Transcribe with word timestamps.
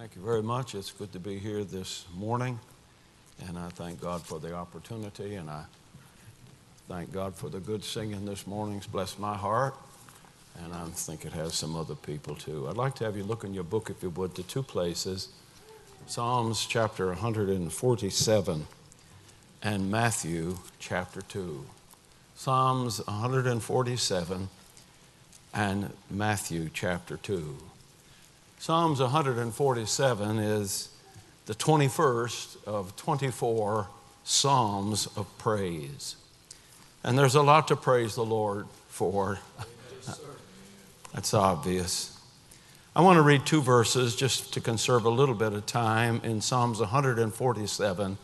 Thank 0.00 0.16
you 0.16 0.22
very 0.22 0.42
much. 0.42 0.74
It's 0.74 0.90
good 0.90 1.12
to 1.12 1.20
be 1.20 1.38
here 1.38 1.62
this 1.62 2.06
morning, 2.16 2.58
and 3.46 3.58
I 3.58 3.68
thank 3.68 4.00
God 4.00 4.22
for 4.22 4.38
the 4.38 4.54
opportunity, 4.54 5.34
and 5.34 5.50
I 5.50 5.64
thank 6.88 7.12
God 7.12 7.34
for 7.34 7.50
the 7.50 7.60
good 7.60 7.84
singing 7.84 8.24
this 8.24 8.46
morning. 8.46 8.78
It's 8.78 8.86
blessed 8.86 9.18
my 9.18 9.36
heart, 9.36 9.74
and 10.64 10.72
I 10.72 10.86
think 10.86 11.26
it 11.26 11.34
has 11.34 11.52
some 11.52 11.76
other 11.76 11.94
people 11.94 12.34
too. 12.34 12.66
I'd 12.66 12.78
like 12.78 12.94
to 12.94 13.04
have 13.04 13.14
you 13.14 13.24
look 13.24 13.44
in 13.44 13.52
your 13.52 13.62
book, 13.62 13.90
if 13.90 14.02
you 14.02 14.08
would, 14.08 14.34
to 14.36 14.42
two 14.42 14.62
places 14.62 15.28
Psalms 16.06 16.64
chapter 16.64 17.08
147 17.08 18.66
and 19.62 19.90
Matthew 19.90 20.60
chapter 20.78 21.20
2. 21.20 21.66
Psalms 22.36 23.06
147 23.06 24.48
and 25.52 25.90
Matthew 26.08 26.70
chapter 26.72 27.18
2. 27.18 27.69
Psalms 28.60 29.00
147 29.00 30.38
is 30.38 30.90
the 31.46 31.54
21st 31.54 32.62
of 32.66 32.94
24 32.94 33.88
Psalms 34.22 35.06
of 35.16 35.26
praise. 35.38 36.16
And 37.02 37.18
there's 37.18 37.36
a 37.36 37.40
lot 37.40 37.68
to 37.68 37.76
praise 37.76 38.16
the 38.16 38.24
Lord 38.24 38.66
for. 38.90 39.38
That's 41.14 41.32
obvious. 41.32 42.20
I 42.94 43.00
want 43.00 43.16
to 43.16 43.22
read 43.22 43.46
two 43.46 43.62
verses 43.62 44.14
just 44.14 44.52
to 44.52 44.60
conserve 44.60 45.06
a 45.06 45.10
little 45.10 45.34
bit 45.34 45.54
of 45.54 45.64
time 45.64 46.20
in 46.22 46.42
Psalms 46.42 46.80
147 46.80 48.18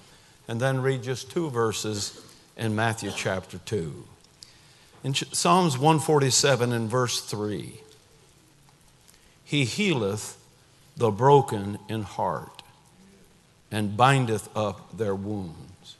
and 0.48 0.60
then 0.60 0.82
read 0.82 1.02
just 1.02 1.30
two 1.30 1.48
verses 1.48 2.22
in 2.58 2.76
Matthew 2.76 3.10
chapter 3.16 3.56
2. 3.56 4.04
In 5.02 5.14
Psalms 5.14 5.78
147 5.78 6.74
and 6.74 6.90
verse 6.90 7.22
3, 7.22 7.80
he 9.46 9.64
healeth 9.64 10.36
the 10.96 11.12
broken 11.12 11.78
in 11.88 12.02
heart, 12.02 12.64
and 13.70 13.96
bindeth 13.96 14.48
up 14.56 14.96
their 14.96 15.14
wounds. 15.14 15.96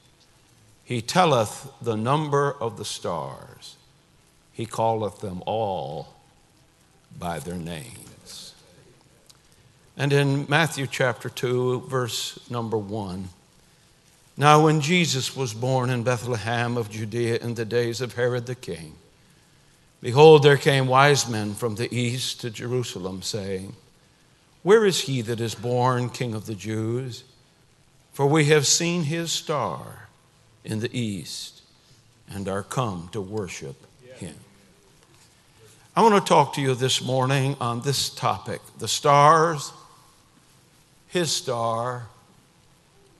He 0.82 1.00
telleth 1.00 1.70
the 1.80 1.96
number 1.96 2.52
of 2.60 2.76
the 2.76 2.84
stars, 2.84 3.76
he 4.52 4.66
calleth 4.66 5.20
them 5.20 5.44
all 5.46 6.14
by 7.16 7.38
their 7.38 7.56
names. 7.56 8.52
And 9.96 10.12
in 10.12 10.46
Matthew 10.48 10.88
chapter 10.88 11.28
2, 11.28 11.82
verse 11.82 12.40
number 12.50 12.76
1, 12.76 13.28
now 14.36 14.64
when 14.64 14.80
Jesus 14.80 15.36
was 15.36 15.54
born 15.54 15.88
in 15.88 16.02
Bethlehem 16.02 16.76
of 16.76 16.90
Judea 16.90 17.36
in 17.36 17.54
the 17.54 17.64
days 17.64 18.00
of 18.00 18.14
Herod 18.14 18.46
the 18.46 18.56
king, 18.56 18.96
Behold, 20.06 20.44
there 20.44 20.56
came 20.56 20.86
wise 20.86 21.28
men 21.28 21.52
from 21.52 21.74
the 21.74 21.92
east 21.92 22.40
to 22.42 22.48
Jerusalem, 22.48 23.22
saying, 23.22 23.74
Where 24.62 24.86
is 24.86 25.00
he 25.00 25.20
that 25.22 25.40
is 25.40 25.56
born 25.56 26.10
King 26.10 26.32
of 26.32 26.46
the 26.46 26.54
Jews? 26.54 27.24
For 28.12 28.24
we 28.24 28.44
have 28.44 28.68
seen 28.68 29.02
his 29.02 29.32
star 29.32 30.06
in 30.64 30.78
the 30.78 30.96
east 30.96 31.62
and 32.30 32.46
are 32.46 32.62
come 32.62 33.08
to 33.10 33.20
worship 33.20 33.84
him. 34.14 34.36
I 35.96 36.02
want 36.02 36.14
to 36.14 36.28
talk 36.28 36.52
to 36.52 36.60
you 36.60 36.76
this 36.76 37.02
morning 37.02 37.56
on 37.60 37.80
this 37.80 38.08
topic 38.08 38.60
the 38.78 38.86
stars, 38.86 39.72
his 41.08 41.32
star, 41.32 42.06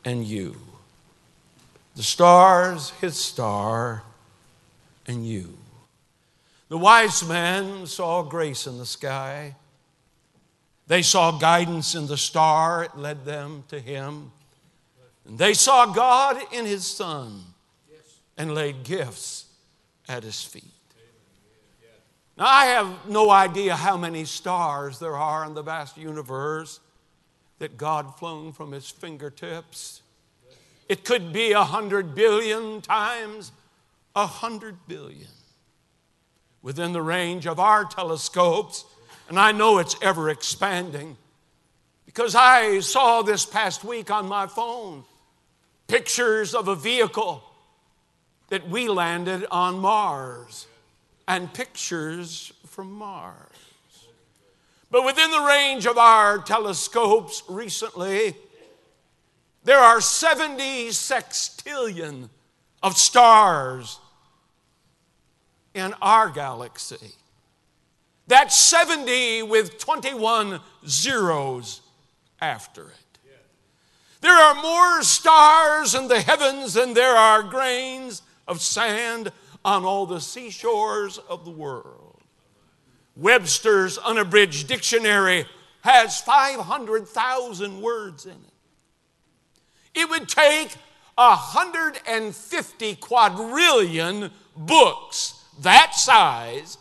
and 0.04 0.24
you. 0.24 0.54
The 1.96 2.04
stars, 2.04 2.90
his 3.00 3.16
star, 3.16 4.04
and 5.08 5.26
you. 5.26 5.58
The 6.68 6.78
wise 6.78 7.26
men 7.26 7.86
saw 7.86 8.22
grace 8.22 8.66
in 8.66 8.78
the 8.78 8.86
sky. 8.86 9.54
They 10.88 11.02
saw 11.02 11.38
guidance 11.38 11.94
in 11.94 12.06
the 12.06 12.16
star, 12.16 12.84
it 12.84 12.96
led 12.96 13.24
them 13.24 13.64
to 13.68 13.78
Him. 13.78 14.32
And 15.26 15.38
they 15.38 15.54
saw 15.54 15.86
God 15.86 16.40
in 16.52 16.64
His 16.64 16.86
Son 16.86 17.42
and 18.36 18.54
laid 18.54 18.84
gifts 18.84 19.46
at 20.08 20.22
His 20.22 20.42
feet. 20.42 20.64
Now, 22.36 22.46
I 22.46 22.66
have 22.66 23.08
no 23.08 23.30
idea 23.30 23.74
how 23.74 23.96
many 23.96 24.24
stars 24.24 24.98
there 24.98 25.16
are 25.16 25.44
in 25.46 25.54
the 25.54 25.62
vast 25.62 25.96
universe 25.96 26.80
that 27.58 27.78
God 27.78 28.18
flung 28.18 28.52
from 28.52 28.72
His 28.72 28.90
fingertips. 28.90 30.02
It 30.88 31.04
could 31.04 31.32
be 31.32 31.52
a 31.52 31.64
hundred 31.64 32.14
billion 32.14 32.80
times 32.80 33.52
a 34.14 34.26
hundred 34.26 34.76
billion 34.88 35.28
within 36.66 36.92
the 36.92 37.00
range 37.00 37.46
of 37.46 37.60
our 37.60 37.84
telescopes, 37.84 38.84
and 39.28 39.38
I 39.38 39.52
know 39.52 39.78
it's 39.78 39.94
ever 40.02 40.30
expanding 40.30 41.16
because 42.06 42.34
I 42.34 42.80
saw 42.80 43.22
this 43.22 43.46
past 43.46 43.84
week 43.84 44.10
on 44.10 44.26
my 44.26 44.48
phone 44.48 45.04
pictures 45.86 46.56
of 46.56 46.66
a 46.66 46.74
vehicle 46.74 47.44
that 48.48 48.68
we 48.68 48.88
landed 48.88 49.46
on 49.48 49.78
Mars 49.78 50.66
and 51.28 51.54
pictures 51.54 52.52
from 52.66 52.90
Mars. 52.90 54.08
But 54.90 55.04
within 55.04 55.30
the 55.30 55.42
range 55.42 55.86
of 55.86 55.96
our 55.96 56.38
telescopes 56.38 57.44
recently, 57.48 58.34
there 59.62 59.78
are 59.78 60.00
70 60.00 60.88
sextillion 60.88 62.28
of 62.82 62.96
stars 62.96 64.00
in 65.76 65.94
our 66.00 66.30
galaxy. 66.30 67.12
That's 68.26 68.56
70 68.56 69.42
with 69.44 69.78
21 69.78 70.60
zeros 70.86 71.82
after 72.40 72.82
it. 72.82 72.96
There 74.22 74.34
are 74.34 74.60
more 74.60 75.02
stars 75.02 75.94
in 75.94 76.08
the 76.08 76.20
heavens 76.20 76.74
than 76.74 76.94
there 76.94 77.14
are 77.14 77.42
grains 77.42 78.22
of 78.48 78.60
sand 78.60 79.30
on 79.64 79.84
all 79.84 80.06
the 80.06 80.20
seashores 80.20 81.18
of 81.18 81.44
the 81.44 81.50
world. 81.50 82.20
Webster's 83.16 83.98
unabridged 83.98 84.66
dictionary 84.66 85.46
has 85.82 86.20
500,000 86.20 87.80
words 87.80 88.26
in 88.26 88.32
it. 88.32 88.38
It 89.94 90.10
would 90.10 90.28
take 90.28 90.74
150 91.14 92.94
quadrillion 92.96 94.30
books 94.56 95.35
that 95.60 95.94
size 95.94 96.78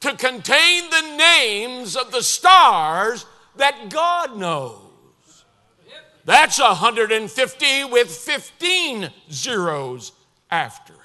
to 0.00 0.14
contain 0.16 0.90
the 0.90 1.16
names 1.16 1.96
of 1.96 2.12
the 2.12 2.22
stars 2.22 3.26
that 3.56 3.90
God 3.90 4.36
knows. 4.36 5.44
That's 6.24 6.60
150 6.60 7.84
with 7.84 8.10
15 8.10 9.10
zeros 9.30 10.12
after 10.50 10.92
it. 10.92 10.98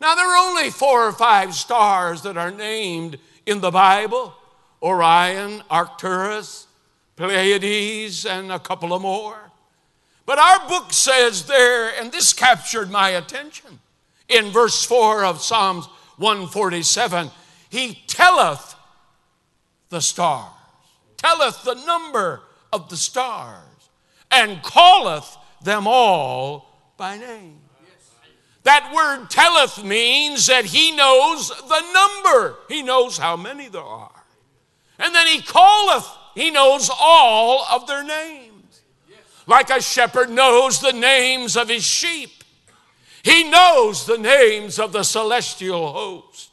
Now, 0.00 0.14
there 0.14 0.28
are 0.28 0.48
only 0.48 0.70
four 0.70 1.06
or 1.06 1.12
five 1.12 1.54
stars 1.54 2.22
that 2.22 2.36
are 2.36 2.50
named 2.50 3.18
in 3.46 3.60
the 3.60 3.70
Bible 3.70 4.34
Orion, 4.82 5.62
Arcturus, 5.70 6.66
Pleiades, 7.16 8.26
and 8.26 8.52
a 8.52 8.58
couple 8.58 8.92
of 8.92 9.02
more. 9.02 9.50
But 10.26 10.38
our 10.38 10.68
book 10.68 10.92
says 10.92 11.46
there, 11.46 11.90
and 11.98 12.10
this 12.10 12.32
captured 12.32 12.90
my 12.90 13.10
attention 13.10 13.78
in 14.28 14.50
verse 14.50 14.84
4 14.84 15.24
of 15.24 15.42
Psalms 15.42 15.88
147 16.16 17.30
He 17.70 18.02
telleth 18.06 18.74
the 19.88 20.00
stars, 20.00 20.50
telleth 21.16 21.62
the 21.64 21.74
number 21.86 22.42
of 22.72 22.88
the 22.88 22.96
stars, 22.96 23.90
and 24.30 24.62
calleth 24.62 25.36
them 25.62 25.86
all 25.86 26.92
by 26.96 27.16
name. 27.16 27.60
That 28.64 28.92
word 28.94 29.28
telleth 29.28 29.84
means 29.84 30.46
that 30.46 30.64
he 30.64 30.92
knows 30.96 31.48
the 31.48 31.82
number. 31.92 32.56
He 32.68 32.82
knows 32.82 33.18
how 33.18 33.36
many 33.36 33.68
there 33.68 33.82
are. 33.82 34.10
And 34.98 35.14
then 35.14 35.26
he 35.26 35.42
calleth, 35.42 36.08
he 36.34 36.50
knows 36.50 36.90
all 36.98 37.66
of 37.70 37.86
their 37.86 38.02
names. 38.02 38.80
Like 39.46 39.68
a 39.68 39.82
shepherd 39.82 40.30
knows 40.30 40.80
the 40.80 40.92
names 40.92 41.56
of 41.56 41.68
his 41.68 41.84
sheep. 41.84 42.43
He 43.24 43.42
knows 43.42 44.04
the 44.04 44.18
names 44.18 44.78
of 44.78 44.92
the 44.92 45.02
celestial 45.02 45.92
host. 45.92 46.50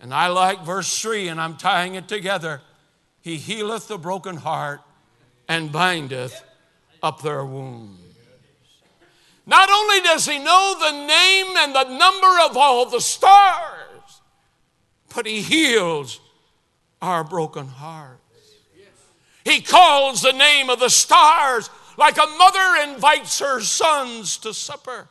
And 0.00 0.14
I 0.14 0.28
like 0.28 0.64
verse 0.64 1.02
3, 1.02 1.28
and 1.28 1.40
I'm 1.40 1.56
tying 1.56 1.96
it 1.96 2.06
together. 2.06 2.62
He 3.20 3.36
healeth 3.36 3.88
the 3.88 3.98
broken 3.98 4.36
heart 4.36 4.82
and 5.48 5.72
bindeth 5.72 6.44
up 7.02 7.22
their 7.22 7.44
wounds. 7.44 8.00
Not 9.46 9.68
only 9.68 10.00
does 10.00 10.26
he 10.26 10.38
know 10.38 10.76
the 10.78 11.06
name 11.06 11.56
and 11.56 11.74
the 11.74 11.98
number 11.98 12.40
of 12.48 12.56
all 12.56 12.86
the 12.86 13.00
stars, 13.00 14.20
but 15.14 15.26
he 15.26 15.42
heals 15.42 16.20
our 17.02 17.24
broken 17.24 17.66
hearts. 17.66 18.20
He 19.44 19.60
calls 19.60 20.22
the 20.22 20.32
name 20.32 20.70
of 20.70 20.78
the 20.78 20.88
stars 20.88 21.68
like 21.98 22.16
a 22.16 22.26
mother 22.38 22.92
invites 22.92 23.40
her 23.40 23.60
sons 23.60 24.38
to 24.38 24.54
supper. 24.54 25.08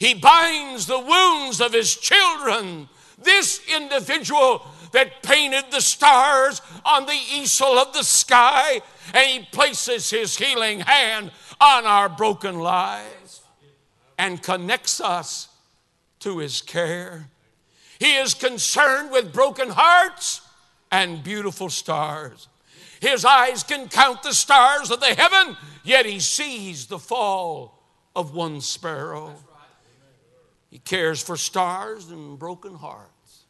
He 0.00 0.14
binds 0.14 0.86
the 0.86 0.98
wounds 0.98 1.60
of 1.60 1.72
his 1.72 1.94
children. 1.94 2.88
This 3.22 3.60
individual 3.68 4.66
that 4.92 5.22
painted 5.22 5.66
the 5.70 5.80
stars 5.80 6.62
on 6.84 7.06
the 7.06 7.20
easel 7.34 7.78
of 7.78 7.92
the 7.92 8.02
sky, 8.02 8.80
and 9.14 9.26
He 9.26 9.46
places 9.52 10.10
His 10.10 10.36
healing 10.36 10.80
hand 10.80 11.30
on 11.60 11.86
our 11.86 12.08
broken 12.08 12.58
lives 12.58 13.42
and 14.18 14.42
connects 14.42 15.00
us 15.00 15.48
to 16.20 16.38
His 16.38 16.62
care. 16.62 17.28
He 17.98 18.16
is 18.16 18.34
concerned 18.34 19.10
with 19.10 19.32
broken 19.32 19.68
hearts 19.68 20.40
and 20.90 21.22
beautiful 21.22 21.68
stars. 21.68 22.48
His 23.00 23.24
eyes 23.24 23.62
can 23.62 23.88
count 23.88 24.22
the 24.22 24.34
stars 24.34 24.90
of 24.90 25.00
the 25.00 25.14
heaven, 25.14 25.56
yet 25.84 26.06
He 26.06 26.20
sees 26.20 26.86
the 26.86 26.98
fall 26.98 27.78
of 28.16 28.34
one 28.34 28.60
sparrow. 28.60 29.34
He 30.70 30.78
cares 30.78 31.20
for 31.22 31.36
stars 31.36 32.10
and 32.10 32.38
broken 32.38 32.74
hearts. 32.74 33.44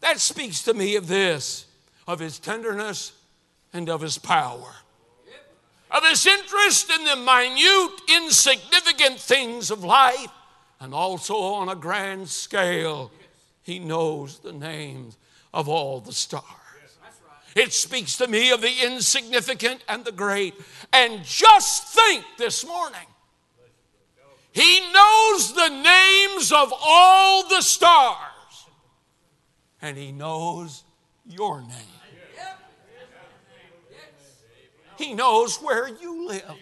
That 0.00 0.18
speaks 0.18 0.62
to 0.64 0.74
me 0.74 0.96
of 0.96 1.06
this, 1.06 1.66
of 2.08 2.18
his 2.18 2.38
tenderness 2.38 3.12
and 3.72 3.88
of 3.88 4.00
his 4.00 4.18
power, 4.18 4.74
of 5.90 6.04
his 6.04 6.26
interest 6.26 6.90
in 6.90 7.04
the 7.04 7.16
minute, 7.16 8.00
insignificant 8.08 9.20
things 9.20 9.70
of 9.70 9.84
life, 9.84 10.30
and 10.80 10.94
also 10.94 11.36
on 11.36 11.68
a 11.68 11.76
grand 11.76 12.28
scale. 12.28 13.12
He 13.62 13.78
knows 13.78 14.38
the 14.38 14.52
names 14.52 15.16
of 15.54 15.68
all 15.68 16.00
the 16.00 16.12
stars. 16.12 16.44
It 17.54 17.72
speaks 17.72 18.16
to 18.16 18.26
me 18.26 18.50
of 18.50 18.62
the 18.62 18.84
insignificant 18.84 19.84
and 19.88 20.04
the 20.04 20.12
great. 20.12 20.54
And 20.92 21.22
just 21.22 21.88
think 21.88 22.24
this 22.38 22.66
morning 22.66 23.06
he 24.52 24.80
knows 24.92 25.54
the 25.54 25.68
names 25.68 26.52
of 26.52 26.72
all 26.78 27.48
the 27.48 27.62
stars, 27.62 28.66
and 29.80 29.96
He 29.96 30.12
knows 30.12 30.84
your 31.26 31.62
name. 31.62 31.70
He 34.98 35.14
knows 35.14 35.56
where 35.56 35.88
you 35.88 36.28
live. 36.28 36.54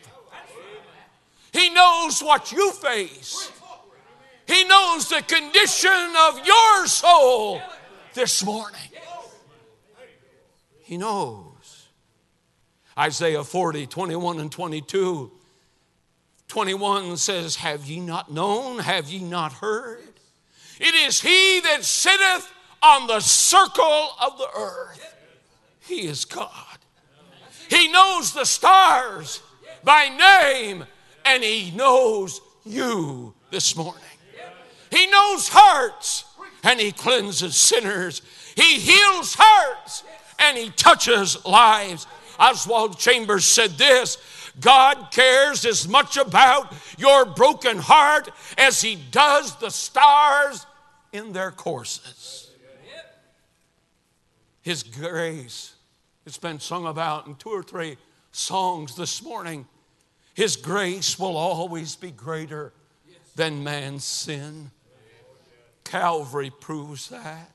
He 1.53 1.69
knows 1.71 2.23
what 2.23 2.53
you 2.53 2.71
face. 2.71 3.51
He 4.47 4.65
knows 4.65 5.09
the 5.09 5.23
condition 5.23 6.15
of 6.29 6.47
your 6.47 6.87
soul 6.87 7.61
this 8.15 8.45
morning. 8.45 8.81
He 10.83 10.97
knows. 10.97 11.89
Isaiah 12.97 13.45
40, 13.45 13.87
21 13.89 14.41
and 14.41 14.51
22 14.51 15.33
21 16.51 17.17
says, 17.17 17.57
Have 17.57 17.87
ye 17.87 18.01
not 18.01 18.33
known? 18.33 18.81
Have 18.81 19.09
ye 19.09 19.21
not 19.21 19.53
heard? 19.53 20.03
It 20.81 20.95
is 21.07 21.21
he 21.21 21.61
that 21.61 21.85
sitteth 21.85 22.53
on 22.83 23.07
the 23.07 23.21
circle 23.21 24.09
of 24.21 24.37
the 24.37 24.49
earth. 24.59 25.15
He 25.79 26.07
is 26.09 26.25
God. 26.25 26.51
He 27.69 27.91
knows 27.93 28.33
the 28.33 28.45
stars 28.45 29.41
by 29.85 30.09
name, 30.09 30.85
and 31.25 31.45
he 31.45 31.71
knows 31.71 32.41
you 32.65 33.33
this 33.53 33.77
morning. 33.77 34.03
He 34.91 35.07
knows 35.07 35.49
hearts, 35.53 36.25
and 36.65 36.81
he 36.81 36.91
cleanses 36.91 37.55
sinners. 37.55 38.23
He 38.57 38.81
heals 38.81 39.37
hearts, 39.39 40.03
and 40.41 40.59
he 40.59 40.71
touches 40.71 41.45
lives. 41.45 42.09
Oswald 42.41 42.99
Chambers 42.99 43.45
said 43.45 43.73
this 43.73 44.19
God 44.59 45.09
cares 45.11 45.65
as 45.65 45.87
much 45.87 46.17
about 46.17 46.75
your 46.99 47.25
broken 47.25 47.79
heart 47.79 48.31
as 48.59 48.81
He 48.81 48.97
does 48.97 49.57
the 49.57 49.71
stars 49.71 50.67
in 51.13 51.33
their 51.33 51.51
courses. 51.51 52.51
His 54.63 54.83
grace, 54.83 55.75
it's 56.27 56.39
been 56.39 56.61
sung 56.61 56.87
about 56.87 57.27
in 57.27 57.35
two 57.37 57.51
or 57.51 57.63
three 57.63 57.97
songs 58.33 58.95
this 58.97 59.23
morning. 59.23 59.67
His 60.35 60.57
grace 60.57 61.19
will 61.19 61.37
always 61.37 61.97
be 61.97 62.11
greater 62.11 62.73
than 63.37 63.65
man's 63.65 64.05
sin. 64.05 64.71
Calvary 65.85 66.51
proves 66.61 67.09
that. 67.09 67.53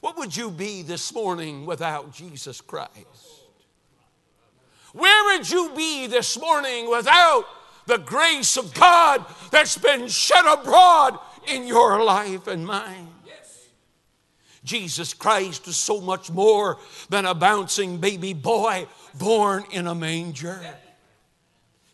What 0.00 0.16
would 0.18 0.36
you 0.36 0.50
be 0.50 0.82
this 0.82 1.12
morning 1.12 1.66
without 1.66 2.12
Jesus 2.12 2.60
Christ? 2.60 3.45
Where 4.96 5.24
would 5.36 5.50
you 5.50 5.72
be 5.76 6.06
this 6.06 6.40
morning 6.40 6.88
without 6.88 7.44
the 7.84 7.98
grace 7.98 8.56
of 8.56 8.72
God 8.72 9.26
that's 9.50 9.76
been 9.76 10.08
shed 10.08 10.46
abroad 10.46 11.18
in 11.46 11.66
your 11.66 12.02
life 12.02 12.46
and 12.46 12.66
mine? 12.66 13.08
Jesus 14.64 15.12
Christ 15.12 15.68
is 15.68 15.76
so 15.76 16.00
much 16.00 16.30
more 16.30 16.78
than 17.10 17.26
a 17.26 17.34
bouncing 17.34 17.98
baby 17.98 18.32
boy 18.32 18.86
born 19.14 19.64
in 19.70 19.86
a 19.86 19.94
manger. 19.94 20.60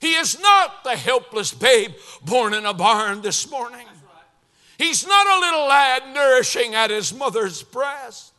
He 0.01 0.15
is 0.15 0.41
not 0.41 0.85
the 0.85 0.97
helpless 0.97 1.53
babe 1.53 1.95
born 2.25 2.55
in 2.55 2.65
a 2.65 2.73
barn 2.73 3.21
this 3.21 3.51
morning. 3.51 3.87
He's 4.79 5.05
not 5.05 5.27
a 5.27 5.41
little 5.41 5.67
lad 5.67 6.15
nourishing 6.15 6.77
at 6.77 6.91
his 6.91 7.13
mother's 7.13 7.65
breast. 7.65 8.33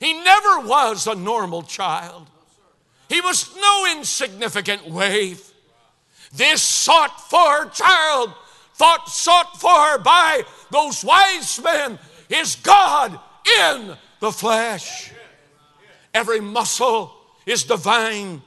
He 0.00 0.14
never 0.14 0.66
was 0.66 1.06
a 1.06 1.14
normal 1.14 1.62
child. 1.62 2.26
He 3.12 3.20
was 3.20 3.54
no 3.54 3.92
insignificant 3.94 4.88
waif. 4.88 5.52
This 6.32 6.62
sought 6.62 7.20
for 7.28 7.66
child, 7.66 8.32
thought 8.72 9.06
sought 9.06 9.60
for 9.60 9.98
by 9.98 10.44
those 10.70 11.04
wise 11.04 11.60
men, 11.62 11.98
is 12.30 12.56
God 12.56 13.20
in 13.68 13.98
the 14.20 14.32
flesh. 14.32 15.12
Every 16.14 16.40
muscle 16.40 17.12
is 17.44 17.64
divine. 17.64 18.40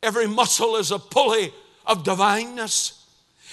Every 0.00 0.28
muscle 0.28 0.76
is 0.76 0.92
a 0.92 1.00
pulley 1.00 1.52
of 1.84 2.04
divineness. 2.04 3.04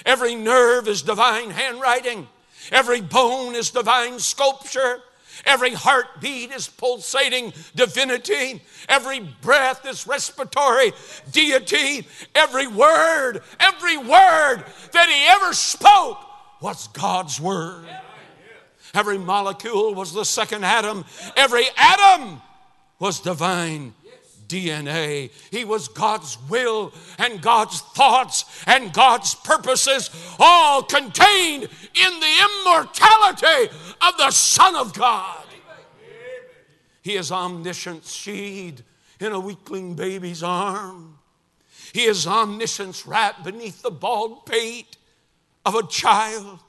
Every 0.05 0.35
nerve 0.35 0.87
is 0.87 1.01
divine 1.01 1.49
handwriting. 1.49 2.27
Every 2.71 3.01
bone 3.01 3.55
is 3.55 3.71
divine 3.71 4.19
sculpture. 4.19 5.01
Every 5.45 5.73
heartbeat 5.73 6.51
is 6.51 6.67
pulsating 6.67 7.53
divinity. 7.75 8.61
Every 8.89 9.19
breath 9.19 9.85
is 9.85 10.07
respiratory 10.07 10.93
deity. 11.31 12.07
Every 12.35 12.67
word, 12.67 13.41
every 13.59 13.97
word 13.97 14.63
that 14.93 15.09
he 15.09 15.27
ever 15.27 15.53
spoke 15.53 16.19
was 16.61 16.87
God's 16.89 17.39
word. 17.39 17.85
Every 18.93 19.17
molecule 19.17 19.93
was 19.93 20.13
the 20.13 20.25
second 20.25 20.63
Adam. 20.63 21.05
Every 21.35 21.65
atom 21.77 22.41
was 22.99 23.19
divine 23.19 23.93
DNA. 24.47 25.31
He 25.51 25.65
was 25.65 25.87
God's 25.87 26.37
will 26.49 26.93
and 27.17 27.41
God's 27.41 27.81
thoughts 27.81 28.63
and 28.65 28.93
God's 28.93 29.35
purposes, 29.35 30.09
all 30.39 30.83
contained 30.83 31.63
in 31.63 32.19
the 32.19 32.49
immortality 32.61 33.75
of 34.01 34.17
the 34.17 34.31
Son 34.31 34.75
of 34.75 34.93
God. 34.93 35.45
He 37.01 37.15
is 37.15 37.31
omniscience 37.31 38.11
seed 38.11 38.83
in 39.19 39.31
a 39.31 39.39
weakling 39.39 39.95
baby's 39.95 40.43
arm. 40.43 41.17
He 41.93 42.03
is 42.03 42.27
omniscience 42.27 43.07
wrapped 43.07 43.43
beneath 43.43 43.81
the 43.81 43.91
bald 43.91 44.45
pate 44.45 44.97
of 45.65 45.75
a 45.75 45.87
child. 45.87 46.59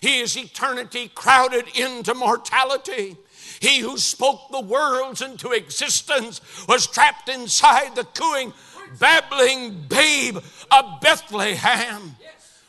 He 0.00 0.20
is 0.20 0.36
eternity 0.36 1.10
crowded 1.14 1.66
into 1.76 2.14
mortality. 2.14 3.16
He 3.60 3.80
who 3.80 3.98
spoke 3.98 4.50
the 4.50 4.60
worlds 4.60 5.22
into 5.22 5.50
existence 5.52 6.40
was 6.68 6.86
trapped 6.86 7.28
inside 7.28 7.96
the 7.96 8.04
cooing, 8.04 8.52
babbling 8.98 9.86
babe 9.88 10.38
of 10.70 11.00
Bethlehem. 11.00 12.16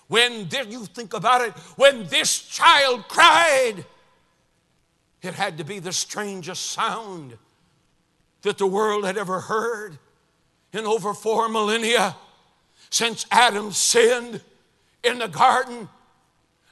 When 0.08 0.46
did 0.46 0.72
you 0.72 0.86
think 0.86 1.14
about 1.14 1.42
it, 1.42 1.54
when 1.76 2.08
this 2.08 2.42
child 2.42 3.08
cried, 3.08 3.86
it 5.22 5.36
had 5.36 5.58
to 5.60 5.64
be 5.64 5.80
the 5.80 5.94
strangest 5.94 6.72
sound 6.72 7.38
that 8.42 8.58
the 8.58 8.66
world 8.66 9.06
had 9.06 9.18
ever 9.18 9.42
heard 9.42 10.00
in 10.74 10.86
over 10.86 11.14
four 11.14 11.50
millennia 11.50 12.16
since 12.90 13.26
Adam 13.30 13.72
sinned 13.72 14.42
in 15.04 15.20
the 15.20 15.28
garden 15.28 15.88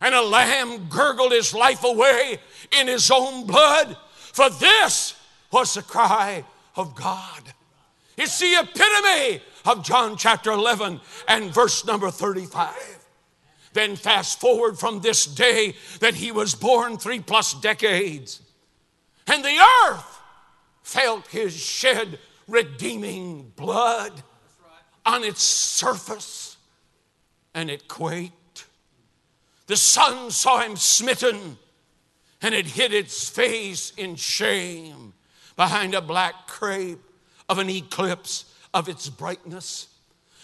and 0.01 0.13
a 0.13 0.21
lamb 0.21 0.87
gurgled 0.89 1.31
his 1.31 1.53
life 1.53 1.83
away 1.83 2.39
in 2.79 2.87
his 2.87 3.09
own 3.11 3.45
blood. 3.45 3.97
For 4.15 4.49
this 4.49 5.15
was 5.51 5.73
the 5.73 5.81
cry 5.81 6.43
of 6.75 6.95
God. 6.95 7.53
It's 8.17 8.39
the 8.39 8.59
epitome 8.59 9.41
of 9.65 9.83
John 9.83 10.17
chapter 10.17 10.51
11 10.51 11.01
and 11.27 11.53
verse 11.53 11.85
number 11.85 12.09
35. 12.09 12.73
Then 13.73 13.95
fast 13.95 14.39
forward 14.39 14.79
from 14.79 15.01
this 15.01 15.25
day 15.25 15.75
that 15.99 16.15
he 16.15 16.31
was 16.31 16.55
born 16.55 16.97
three 16.97 17.19
plus 17.19 17.53
decades, 17.53 18.41
and 19.27 19.43
the 19.43 19.63
earth 19.85 20.19
felt 20.81 21.27
his 21.27 21.55
shed 21.55 22.17
redeeming 22.47 23.51
blood 23.55 24.23
on 25.05 25.23
its 25.23 25.43
surface, 25.43 26.57
and 27.53 27.69
it 27.69 27.87
quaked. 27.87 28.33
The 29.67 29.77
sun 29.77 30.31
saw 30.31 30.59
him 30.59 30.75
smitten, 30.75 31.57
and 32.41 32.55
it 32.55 32.65
hid 32.65 32.93
its 32.93 33.29
face 33.29 33.91
in 33.97 34.15
shame 34.15 35.13
behind 35.55 35.93
a 35.93 36.01
black 36.01 36.47
crape 36.47 36.99
of 37.49 37.57
an 37.59 37.69
eclipse 37.69 38.45
of 38.73 38.89
its 38.89 39.09
brightness. 39.09 39.87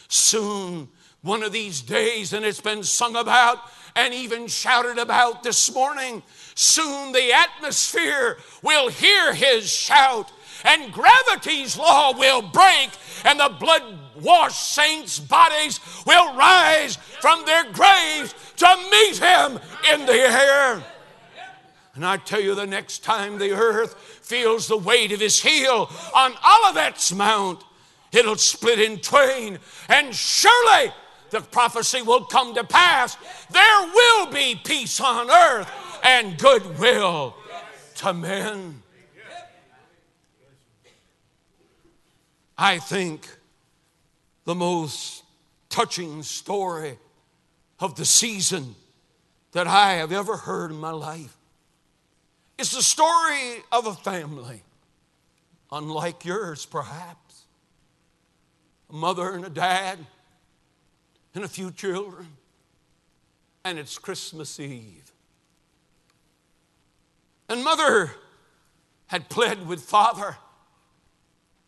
Soon, 0.09 0.89
one 1.21 1.43
of 1.43 1.51
these 1.53 1.81
days, 1.81 2.33
and 2.33 2.45
it's 2.45 2.61
been 2.61 2.83
sung 2.83 3.15
about 3.15 3.59
and 3.95 4.13
even 4.13 4.47
shouted 4.47 4.97
about 4.97 5.43
this 5.43 5.73
morning, 5.73 6.23
soon 6.55 7.11
the 7.11 7.31
atmosphere 7.31 8.37
will 8.61 8.89
hear 8.89 9.33
his 9.33 9.69
shout 9.69 10.31
and 10.63 10.93
gravity's 10.93 11.77
law 11.77 12.17
will 12.17 12.41
break, 12.41 12.89
and 13.25 13.39
the 13.39 13.55
blood 13.59 14.02
washed 14.21 14.73
saints' 14.73 15.19
bodies 15.19 15.79
will 16.05 16.35
rise 16.35 16.95
from 16.95 17.45
their 17.45 17.63
graves 17.71 18.35
to 18.57 18.67
meet 18.91 19.17
him 19.17 19.59
in 19.91 20.05
the 20.05 20.13
air. 20.13 20.83
And 21.95 22.05
I 22.05 22.17
tell 22.17 22.41
you, 22.41 22.55
the 22.55 22.65
next 22.65 23.03
time 23.03 23.37
the 23.37 23.51
earth 23.51 23.93
feels 24.21 24.67
the 24.67 24.77
weight 24.77 25.11
of 25.11 25.19
his 25.19 25.41
heel 25.41 25.91
on 26.15 26.33
Olivet's 26.43 27.13
Mount, 27.13 27.63
it'll 28.11 28.35
split 28.35 28.79
in 28.79 28.97
twain, 28.97 29.59
and 29.89 30.13
surely 30.13 30.91
the 31.29 31.41
prophecy 31.41 32.01
will 32.01 32.25
come 32.25 32.53
to 32.55 32.63
pass. 32.63 33.17
There 33.51 33.81
will 33.81 34.27
be 34.27 34.59
peace 34.63 34.99
on 35.01 35.29
earth 35.29 35.69
and 36.03 36.37
goodwill 36.37 37.35
to 37.95 38.13
men. 38.13 38.81
I 42.57 42.79
think 42.79 43.27
the 44.45 44.55
most 44.55 45.23
touching 45.69 46.23
story 46.23 46.97
of 47.79 47.95
the 47.95 48.05
season 48.05 48.75
that 49.53 49.67
I 49.67 49.93
have 49.93 50.11
ever 50.11 50.37
heard 50.37 50.71
in 50.71 50.77
my 50.77 50.91
life 50.91 51.35
It's 52.57 52.75
the 52.75 52.83
story 52.83 53.63
of 53.71 53.87
a 53.87 53.93
family, 53.93 54.61
unlike 55.71 56.23
yours, 56.23 56.65
perhaps. 56.65 57.45
A 58.89 58.93
mother 58.93 59.33
and 59.33 59.43
a 59.43 59.49
dad, 59.49 59.97
and 61.33 61.43
a 61.43 61.47
few 61.47 61.71
children, 61.71 62.27
and 63.65 63.79
it's 63.79 63.97
Christmas 63.97 64.59
Eve. 64.59 65.11
And 67.49 67.63
mother 67.63 68.11
had 69.07 69.29
pled 69.29 69.67
with 69.67 69.81
father, 69.81 70.37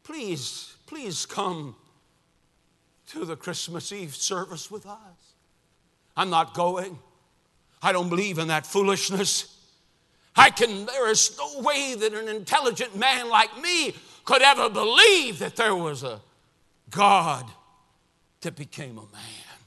please, 0.03 0.75
please 0.85 1.25
come 1.25 1.75
to 3.15 3.23
the 3.23 3.37
Christmas 3.37 3.93
Eve 3.93 4.13
service 4.13 4.69
with 4.69 4.85
us. 4.85 5.33
I'm 6.17 6.29
not 6.29 6.53
going. 6.53 6.99
I 7.81 7.93
don't 7.93 8.09
believe 8.09 8.39
in 8.39 8.49
that 8.49 8.65
foolishness. 8.65 9.57
I 10.35 10.49
can, 10.49 10.85
there 10.85 11.09
is 11.09 11.37
no 11.37 11.61
way 11.61 11.95
that 11.95 12.13
an 12.13 12.27
intelligent 12.27 12.95
man 12.97 13.29
like 13.29 13.57
me 13.61 13.95
could 14.25 14.41
ever 14.41 14.69
believe 14.69 15.39
that 15.39 15.55
there 15.55 15.75
was 15.75 16.03
a 16.03 16.19
God 16.89 17.45
that 18.41 18.57
became 18.57 18.97
a 18.97 19.13
man. 19.13 19.59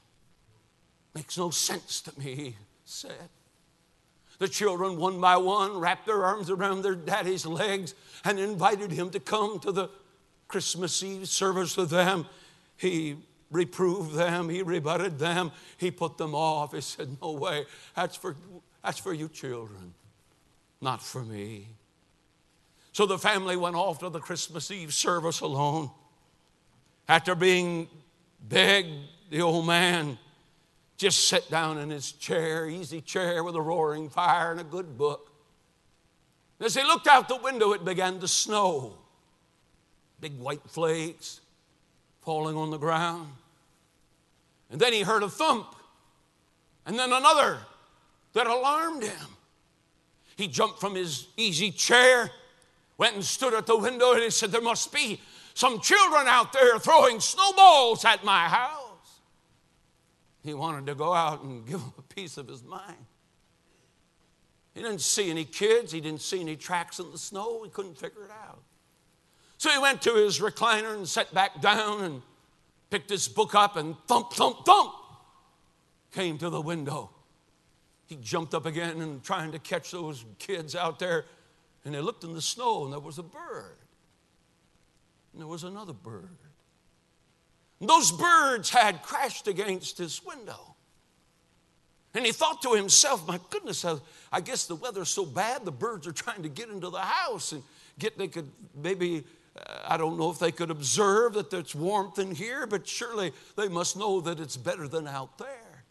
Makes 1.15 1.37
no 1.37 1.49
sense 1.49 2.01
to 2.01 2.19
me, 2.19 2.35
he 2.35 2.55
said. 2.85 3.29
The 4.37 4.47
children, 4.47 4.97
one 4.97 5.19
by 5.19 5.37
one, 5.37 5.79
wrapped 5.79 6.05
their 6.05 6.23
arms 6.23 6.51
around 6.51 6.83
their 6.83 6.95
daddy's 6.95 7.47
legs 7.47 7.95
and 8.23 8.37
invited 8.39 8.91
him 8.91 9.09
to 9.09 9.19
come 9.19 9.59
to 9.61 9.71
the 9.71 9.89
Christmas 10.47 11.01
Eve 11.01 11.27
service 11.27 11.75
with 11.75 11.89
them. 11.89 12.27
He 12.77 13.17
reproved 13.51 14.13
them, 14.13 14.49
he 14.49 14.61
rebutted 14.61 15.19
them, 15.19 15.51
he 15.77 15.91
put 15.91 16.17
them 16.17 16.35
off. 16.35 16.73
He 16.73 16.81
said, 16.81 17.17
No 17.21 17.31
way, 17.31 17.65
that's 17.95 18.15
for, 18.15 18.35
that's 18.83 18.99
for 18.99 19.13
you 19.13 19.29
children, 19.29 19.93
not 20.81 21.01
for 21.01 21.23
me. 21.23 21.67
So 22.91 23.05
the 23.05 23.17
family 23.17 23.55
went 23.55 23.75
off 23.75 23.99
to 23.99 24.09
the 24.09 24.19
Christmas 24.19 24.71
Eve 24.71 24.93
service 24.93 25.39
alone. 25.39 25.91
After 27.07 27.33
being 27.33 27.87
begged, 28.47 28.89
the 29.29 29.41
old 29.41 29.65
man 29.65 30.17
just 30.97 31.27
sat 31.27 31.49
down 31.49 31.77
in 31.77 31.89
his 31.89 32.11
chair, 32.11 32.67
easy 32.67 32.99
chair 33.01 33.43
with 33.43 33.55
a 33.55 33.61
roaring 33.61 34.09
fire 34.09 34.51
and 34.51 34.59
a 34.59 34.65
good 34.65 34.97
book. 34.97 35.31
As 36.59 36.75
he 36.75 36.83
looked 36.83 37.07
out 37.07 37.29
the 37.29 37.37
window, 37.37 37.71
it 37.71 37.85
began 37.85 38.19
to 38.19 38.27
snow. 38.27 38.97
Big 40.19 40.37
white 40.37 40.67
flakes 40.67 41.39
falling 42.21 42.57
on 42.57 42.69
the 42.69 42.77
ground. 42.77 43.31
And 44.69 44.79
then 44.79 44.93
he 44.93 45.01
heard 45.01 45.23
a 45.23 45.29
thump, 45.29 45.75
and 46.85 46.97
then 46.97 47.11
another 47.11 47.59
that 48.33 48.47
alarmed 48.47 49.03
him. 49.03 49.27
He 50.35 50.47
jumped 50.47 50.79
from 50.79 50.95
his 50.95 51.27
easy 51.37 51.71
chair, 51.71 52.29
went 52.97 53.15
and 53.15 53.23
stood 53.23 53.53
at 53.53 53.65
the 53.65 53.77
window, 53.77 54.13
and 54.13 54.21
he 54.21 54.29
said, 54.29 54.51
There 54.51 54.61
must 54.61 54.93
be 54.93 55.19
some 55.53 55.81
children 55.81 56.27
out 56.27 56.53
there 56.53 56.79
throwing 56.79 57.19
snowballs 57.19 58.05
at 58.05 58.23
my 58.23 58.47
house. 58.47 59.19
He 60.43 60.53
wanted 60.53 60.85
to 60.85 60.95
go 60.95 61.13
out 61.13 61.43
and 61.43 61.65
give 61.67 61.79
them 61.81 61.93
a 61.97 62.01
piece 62.01 62.37
of 62.37 62.47
his 62.47 62.63
mind. 62.63 63.05
He 64.73 64.81
didn't 64.81 65.01
see 65.01 65.29
any 65.29 65.43
kids, 65.43 65.91
he 65.91 65.99
didn't 65.99 66.21
see 66.21 66.39
any 66.39 66.55
tracks 66.55 66.99
in 66.99 67.11
the 67.11 67.17
snow, 67.17 67.63
he 67.63 67.69
couldn't 67.69 67.97
figure 67.97 68.23
it 68.23 68.31
out. 68.31 68.61
So 69.57 69.69
he 69.69 69.77
went 69.77 70.01
to 70.03 70.13
his 70.15 70.39
recliner 70.39 70.95
and 70.95 71.05
sat 71.05 71.33
back 71.33 71.59
down 71.59 72.01
and 72.05 72.21
picked 72.89 73.09
his 73.09 73.27
book 73.27 73.55
up 73.55 73.75
and 73.75 73.95
thump, 74.07 74.33
thump, 74.33 74.65
thump 74.65 74.93
came 76.11 76.37
to 76.39 76.49
the 76.49 76.61
window. 76.61 77.09
He 78.05 78.15
jumped 78.15 78.53
up 78.53 78.65
again 78.65 79.01
and 79.01 79.23
trying 79.23 79.51
to 79.51 79.59
catch 79.59 79.91
those 79.91 80.25
kids 80.39 80.75
out 80.75 80.97
there. 80.99 81.25
And 81.85 81.93
they 81.93 82.01
looked 82.01 82.23
in 82.23 82.33
the 82.33 82.41
snow 82.41 82.83
and 82.83 82.93
there 82.93 82.99
was 82.99 83.19
a 83.19 83.23
bird. 83.23 83.77
And 85.33 85.41
there 85.41 85.47
was 85.47 85.63
another 85.63 85.93
bird. 85.93 86.37
And 87.79 87.87
those 87.87 88.11
birds 88.11 88.71
had 88.71 89.03
crashed 89.03 89.47
against 89.47 89.97
his 89.97 90.21
window. 90.25 90.75
And 92.15 92.25
he 92.25 92.31
thought 92.31 92.63
to 92.63 92.73
himself, 92.73 93.27
my 93.27 93.39
goodness, 93.51 93.85
I 94.31 94.41
guess 94.41 94.65
the 94.65 94.75
weather's 94.75 95.09
so 95.09 95.25
bad, 95.25 95.63
the 95.63 95.71
birds 95.71 96.07
are 96.07 96.11
trying 96.11 96.41
to 96.41 96.49
get 96.49 96.69
into 96.69 96.89
the 96.89 96.99
house 96.99 97.51
and 97.51 97.61
get, 97.99 98.17
they 98.17 98.27
could 98.27 98.49
maybe 98.75 99.23
Uh, 99.57 99.61
I 99.87 99.97
don't 99.97 100.17
know 100.17 100.29
if 100.29 100.39
they 100.39 100.51
could 100.51 100.71
observe 100.71 101.33
that 101.33 101.49
there's 101.49 101.75
warmth 101.75 102.19
in 102.19 102.35
here, 102.35 102.67
but 102.67 102.87
surely 102.87 103.33
they 103.55 103.67
must 103.67 103.97
know 103.97 104.21
that 104.21 104.39
it's 104.39 104.57
better 104.57 104.87
than 104.87 105.07
out 105.07 105.37
there. 105.37 105.83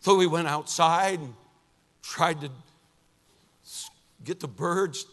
So 0.00 0.16
we 0.16 0.26
went 0.26 0.48
outside 0.48 1.20
and 1.20 1.34
tried 2.02 2.40
to 2.40 2.50
get 4.24 4.40
the 4.40 4.48
birds. 4.48 5.06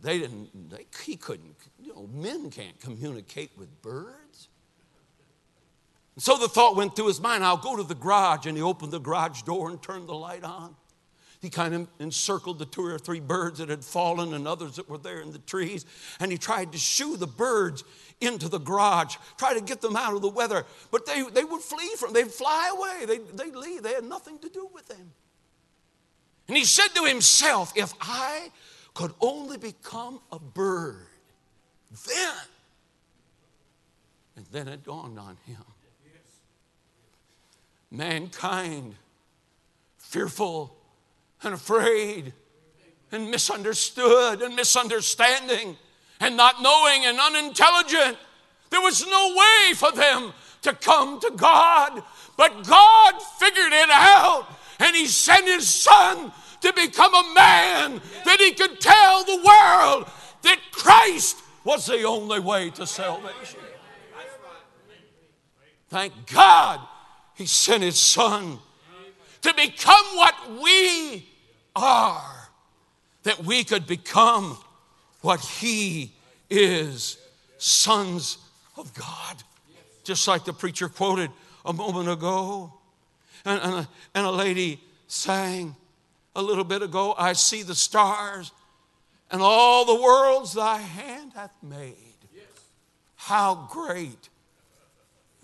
They 0.00 0.18
didn't, 0.18 0.70
they, 0.70 0.86
he 1.04 1.16
couldn't, 1.16 1.56
you 1.80 1.92
know, 1.92 2.08
men 2.12 2.50
can't 2.50 2.78
communicate 2.80 3.50
with 3.56 3.82
birds. 3.82 4.48
And 6.14 6.22
so 6.22 6.36
the 6.36 6.48
thought 6.48 6.76
went 6.76 6.94
through 6.94 7.08
his 7.08 7.20
mind 7.20 7.44
I'll 7.44 7.56
go 7.56 7.76
to 7.76 7.82
the 7.82 7.94
garage. 7.94 8.46
And 8.46 8.56
he 8.56 8.62
opened 8.62 8.92
the 8.92 9.00
garage 9.00 9.42
door 9.42 9.70
and 9.70 9.82
turned 9.82 10.08
the 10.08 10.14
light 10.14 10.44
on. 10.44 10.76
He 11.44 11.50
kind 11.50 11.74
of 11.74 11.88
encircled 11.98 12.58
the 12.58 12.64
two 12.64 12.86
or 12.86 12.98
three 12.98 13.20
birds 13.20 13.58
that 13.58 13.68
had 13.68 13.84
fallen 13.84 14.32
and 14.32 14.48
others 14.48 14.76
that 14.76 14.88
were 14.88 14.96
there 14.96 15.20
in 15.20 15.30
the 15.30 15.38
trees. 15.40 15.84
And 16.18 16.32
he 16.32 16.38
tried 16.38 16.72
to 16.72 16.78
shoo 16.78 17.18
the 17.18 17.26
birds 17.26 17.84
into 18.18 18.48
the 18.48 18.58
garage, 18.58 19.16
try 19.36 19.52
to 19.52 19.60
get 19.60 19.82
them 19.82 19.94
out 19.94 20.14
of 20.14 20.22
the 20.22 20.30
weather. 20.30 20.64
But 20.90 21.04
they, 21.04 21.20
they 21.20 21.44
would 21.44 21.60
flee 21.60 21.90
from, 21.98 22.14
they'd 22.14 22.30
fly 22.30 22.70
away, 22.74 23.04
they, 23.04 23.18
they'd 23.18 23.54
leave. 23.54 23.82
They 23.82 23.92
had 23.92 24.04
nothing 24.04 24.38
to 24.38 24.48
do 24.48 24.70
with 24.72 24.88
them. 24.88 25.12
And 26.48 26.56
he 26.56 26.64
said 26.64 26.88
to 26.94 27.04
himself, 27.04 27.74
If 27.76 27.92
I 28.00 28.50
could 28.94 29.12
only 29.20 29.58
become 29.58 30.20
a 30.32 30.38
bird, 30.38 31.08
then, 32.06 32.34
and 34.36 34.46
then 34.50 34.66
it 34.68 34.82
dawned 34.82 35.18
on 35.18 35.36
him. 35.44 35.62
Mankind, 37.90 38.94
fearful 39.98 40.74
and 41.44 41.54
afraid 41.54 42.32
and 43.12 43.30
misunderstood 43.30 44.42
and 44.42 44.56
misunderstanding 44.56 45.76
and 46.20 46.36
not 46.36 46.62
knowing 46.62 47.06
and 47.06 47.18
unintelligent. 47.18 48.16
There 48.70 48.80
was 48.80 49.06
no 49.06 49.34
way 49.36 49.74
for 49.74 49.92
them 49.92 50.32
to 50.62 50.72
come 50.72 51.20
to 51.20 51.30
God, 51.36 52.02
but 52.36 52.66
God 52.66 53.22
figured 53.38 53.72
it 53.72 53.90
out 53.90 54.46
and 54.80 54.96
He 54.96 55.06
sent 55.06 55.46
His 55.46 55.68
Son 55.68 56.32
to 56.62 56.72
become 56.72 57.14
a 57.14 57.34
man 57.34 58.00
that 58.24 58.40
He 58.40 58.52
could 58.52 58.80
tell 58.80 59.24
the 59.24 59.36
world 59.36 60.10
that 60.42 60.58
Christ 60.72 61.36
was 61.62 61.86
the 61.86 62.02
only 62.02 62.40
way 62.40 62.70
to 62.70 62.86
salvation. 62.86 63.60
Thank 65.88 66.12
God 66.26 66.80
He 67.34 67.46
sent 67.46 67.82
His 67.82 67.98
Son 67.98 68.58
to 69.42 69.54
become 69.54 70.04
what 70.14 70.34
we 70.62 71.28
are, 71.76 72.48
that 73.22 73.44
we 73.44 73.64
could 73.64 73.86
become 73.86 74.58
what 75.20 75.40
He 75.40 76.12
is 76.50 77.18
sons 77.58 78.38
of 78.76 78.92
God. 78.94 79.42
Just 80.04 80.28
like 80.28 80.44
the 80.44 80.52
preacher 80.52 80.88
quoted 80.88 81.30
a 81.64 81.72
moment 81.72 82.08
ago. 82.08 82.72
And, 83.44 83.60
and, 83.60 83.74
a, 83.74 83.88
and 84.14 84.26
a 84.26 84.30
lady 84.30 84.80
sang, 85.06 85.76
a 86.36 86.42
little 86.42 86.64
bit 86.64 86.82
ago, 86.82 87.14
I 87.16 87.32
see 87.32 87.62
the 87.62 87.74
stars 87.74 88.52
and 89.30 89.40
all 89.42 89.84
the 89.84 90.00
worlds 90.00 90.52
thy 90.52 90.78
hand 90.78 91.32
hath 91.34 91.54
made. 91.62 91.94
How 93.16 93.68
great 93.70 94.28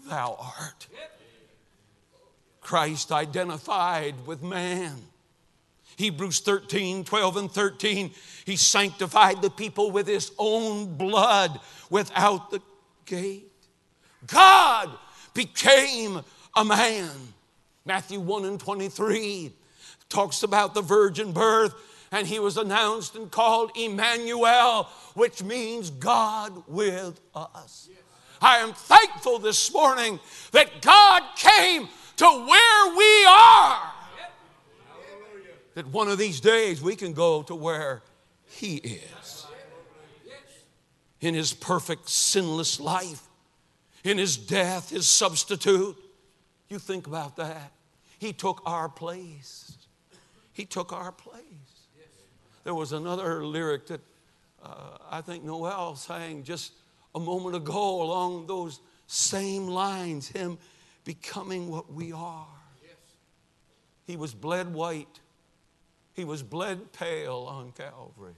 thou 0.09 0.37
art. 0.39 0.87
Christ 2.61 3.11
identified 3.11 4.15
with 4.27 4.43
man. 4.43 4.97
Hebrews 5.97 6.41
13, 6.41 7.05
12, 7.05 7.37
and 7.37 7.51
13. 7.51 8.11
He 8.45 8.57
sanctified 8.57 9.43
the 9.43 9.51
people 9.51 9.91
with 9.91 10.07
his 10.07 10.33
own 10.39 10.97
blood 10.97 11.61
without 11.91 12.51
the 12.51 12.61
gate. 13.05 13.51
God 14.27 14.91
became 15.35 16.21
a 16.57 16.65
man. 16.65 17.11
Matthew 17.85 18.21
1 18.21 18.45
and 18.45 18.61
23 18.61 19.53
talks 20.09 20.43
about 20.43 20.75
the 20.75 20.83
virgin 20.83 21.33
birth, 21.33 21.75
and 22.13 22.27
he 22.27 22.39
was 22.39 22.57
announced 22.57 23.15
and 23.17 23.31
called 23.31 23.71
Emmanuel, 23.77 24.89
which 25.15 25.43
means 25.43 25.91
God 25.91 26.63
with 26.67 27.21
us. 27.35 27.89
I 28.43 28.59
am 28.59 28.73
thankful 28.73 29.39
this 29.39 29.73
morning 29.73 30.19
that 30.53 30.81
God 30.81 31.23
came 31.37 31.89
to 32.17 32.27
where 32.27 32.97
we 32.97 33.25
are. 33.27 33.93
That 35.81 35.87
one 35.87 36.09
of 36.09 36.19
these 36.19 36.41
days 36.41 36.83
we 36.83 36.95
can 36.95 37.15
go 37.15 37.43
to 37.45 37.55
where 37.55 38.03
He 38.45 38.77
is. 38.77 39.47
In 41.23 41.33
His 41.33 41.55
perfect, 41.55 42.11
sinless 42.11 42.79
life, 42.79 43.23
in 44.05 44.19
His 44.19 44.37
death, 44.37 44.91
His 44.91 45.09
substitute. 45.09 45.97
You 46.69 46.79
think 46.79 47.07
about 47.07 47.37
that. 47.37 47.73
He 48.19 48.35
took 48.35 48.61
our 48.67 48.91
place. 48.91 49.79
He 50.53 50.67
took 50.67 50.93
our 50.93 51.13
place. 51.13 51.45
There 52.65 52.75
was 52.75 52.93
another 52.93 53.43
lyric 53.47 53.87
that 53.87 54.03
uh, 54.63 54.99
I 55.11 55.23
think 55.23 55.45
Noel 55.45 55.97
sang 55.97 56.45
just 56.45 56.75
a 57.15 57.19
moment 57.19 57.57
ago 57.57 58.03
along 58.03 58.49
those 58.49 58.81
same 59.07 59.67
lines 59.67 60.29
Him 60.29 60.59
becoming 61.07 61.71
what 61.71 61.91
we 61.91 62.13
are. 62.13 62.47
He 64.07 64.17
was 64.19 64.35
bled 64.35 64.75
white, 64.75 65.21
He 66.21 66.25
was 66.25 66.43
bled 66.43 66.93
pale 66.93 67.47
on 67.49 67.73
Calvary. 67.73 68.35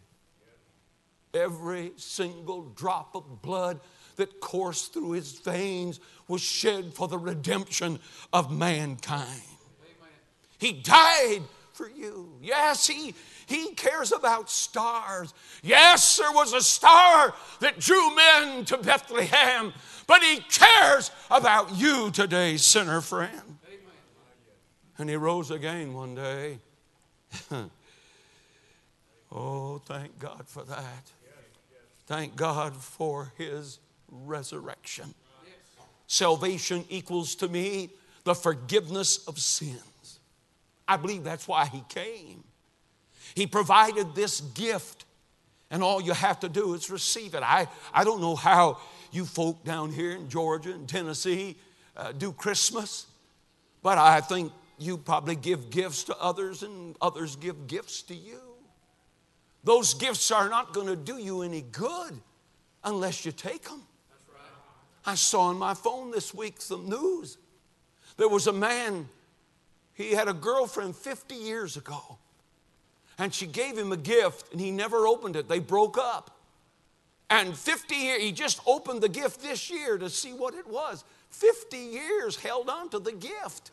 Every 1.35 1.91
single 1.97 2.63
drop 2.77 3.17
of 3.17 3.43
blood 3.43 3.81
that 4.15 4.41
coursed 4.41 4.93
through 4.93 5.11
his 5.13 5.33
veins 5.41 5.99
was 6.29 6.41
shed 6.41 6.95
for 6.95 7.09
the 7.09 7.19
redemption 7.19 7.99
of 8.33 8.57
mankind. 8.57 9.43
He 10.61 10.75
died 10.75 11.43
for 11.73 11.91
you. 11.91 12.39
Yes, 12.41 12.87
he, 12.87 13.17
he 13.47 13.75
cares 13.75 14.13
about 14.13 14.49
stars. 14.49 15.35
Yes, 15.65 16.19
there 16.19 16.31
was 16.31 16.53
a 16.53 16.61
star 16.61 17.35
that 17.59 17.81
drew 17.81 18.15
men 18.15 18.65
to 18.67 18.77
Bethlehem, 18.77 19.73
but 20.07 20.23
He 20.23 20.39
cares 20.39 21.11
about 21.33 21.75
you 21.75 22.13
today, 22.13 22.59
sinner 22.59 23.01
friend. 23.01 23.59
And 24.99 25.11
He 25.11 25.17
rose 25.17 25.51
again 25.51 25.95
one 25.95 26.15
day. 26.15 26.61
oh, 29.33 29.79
thank 29.85 30.19
God 30.19 30.45
for 30.47 30.65
that. 30.65 31.11
Thank 32.07 32.37
God 32.37 32.75
for 32.77 33.33
His 33.39 33.79
resurrection. 34.11 35.15
Salvation 36.07 36.85
equals 36.89 37.35
to 37.37 37.49
me 37.49 37.91
the 38.25 38.35
forgiveness 38.35 39.27
of 39.27 39.39
sins. 39.39 40.19
I 40.87 40.97
believe 40.97 41.25
that's 41.25 41.49
why 41.49 41.67
He 41.67 41.83
came. 41.89 42.45
He 43.35 43.47
provided 43.47 44.15
this 44.15 44.41
gift, 44.41 45.05
and 45.71 45.83
all 45.83 46.03
you 46.03 46.13
have 46.13 46.41
to 46.41 46.49
do 46.49 46.75
is 46.75 46.91
receive 46.91 47.35
it. 47.35 47.43
I, 47.43 47.67
I 47.95 48.05
don't 48.05 48.21
know 48.21 48.37
how 48.37 48.79
you 49.11 49.25
folk 49.25 49.65
down 49.65 49.91
here 49.91 50.13
in 50.13 50.29
Georgia 50.29 50.73
and 50.73 50.89
Tennessee 50.89 51.57
uh, 51.97 52.13
do 52.13 52.33
Christmas, 52.33 53.07
but 53.83 53.99
I 53.99 54.21
think 54.21 54.53
you 54.79 54.97
probably 54.97 55.37
give 55.37 55.71
gifts 55.71 56.05
to 56.05 56.17
others 56.19 56.63
and 56.63 56.97
others 57.01 57.37
give 57.37 57.67
gifts 57.67 58.03
to 58.03 58.15
you. 58.15 58.41
Those 59.65 59.95
gifts 59.95 60.31
are 60.31 60.49
not 60.49 60.75
going 60.75 60.89
to 60.89 60.97
do 60.97 61.19
you 61.19 61.43
any 61.43 61.63
good 61.63 62.21
unless 62.85 63.25
you 63.25 63.33
take 63.33 63.65
them. 63.65 63.83
I 65.05 65.15
saw 65.15 65.43
on 65.43 65.59
my 65.59 65.75
phone 65.75 66.11
this 66.11 66.33
week 66.33 66.61
some 66.61 66.89
news. 66.89 67.39
There 68.17 68.29
was 68.29 68.47
a 68.47 68.53
man, 68.53 69.09
he 69.95 70.13
had 70.13 70.29
a 70.29 70.33
girlfriend 70.33 70.97
50 70.97 71.35
years 71.35 71.77
ago 71.77 72.19
and 73.19 73.33
she 73.33 73.47
gave 73.47 73.77
him 73.77 73.93
a 73.93 73.97
gift 73.97 74.53
and 74.53 74.61
he 74.61 74.71
never 74.71 75.07
opened 75.07 75.37
it. 75.37 75.49
They 75.49 75.59
broke 75.59 75.99
up. 75.99 76.39
And 77.31 77.57
50 77.57 77.95
years, 77.95 78.23
he 78.23 78.33
just 78.33 78.61
opened 78.67 79.01
the 79.01 79.09
gift 79.09 79.41
this 79.41 79.71
year 79.71 79.97
to 79.97 80.11
see 80.11 80.33
what 80.33 80.55
it 80.55 80.67
was. 80.67 81.05
50 81.31 81.77
years 81.79 82.37
held 82.37 82.69
on 82.69 82.91
to 82.91 82.99
the 82.99 83.13
gift, 83.13 83.71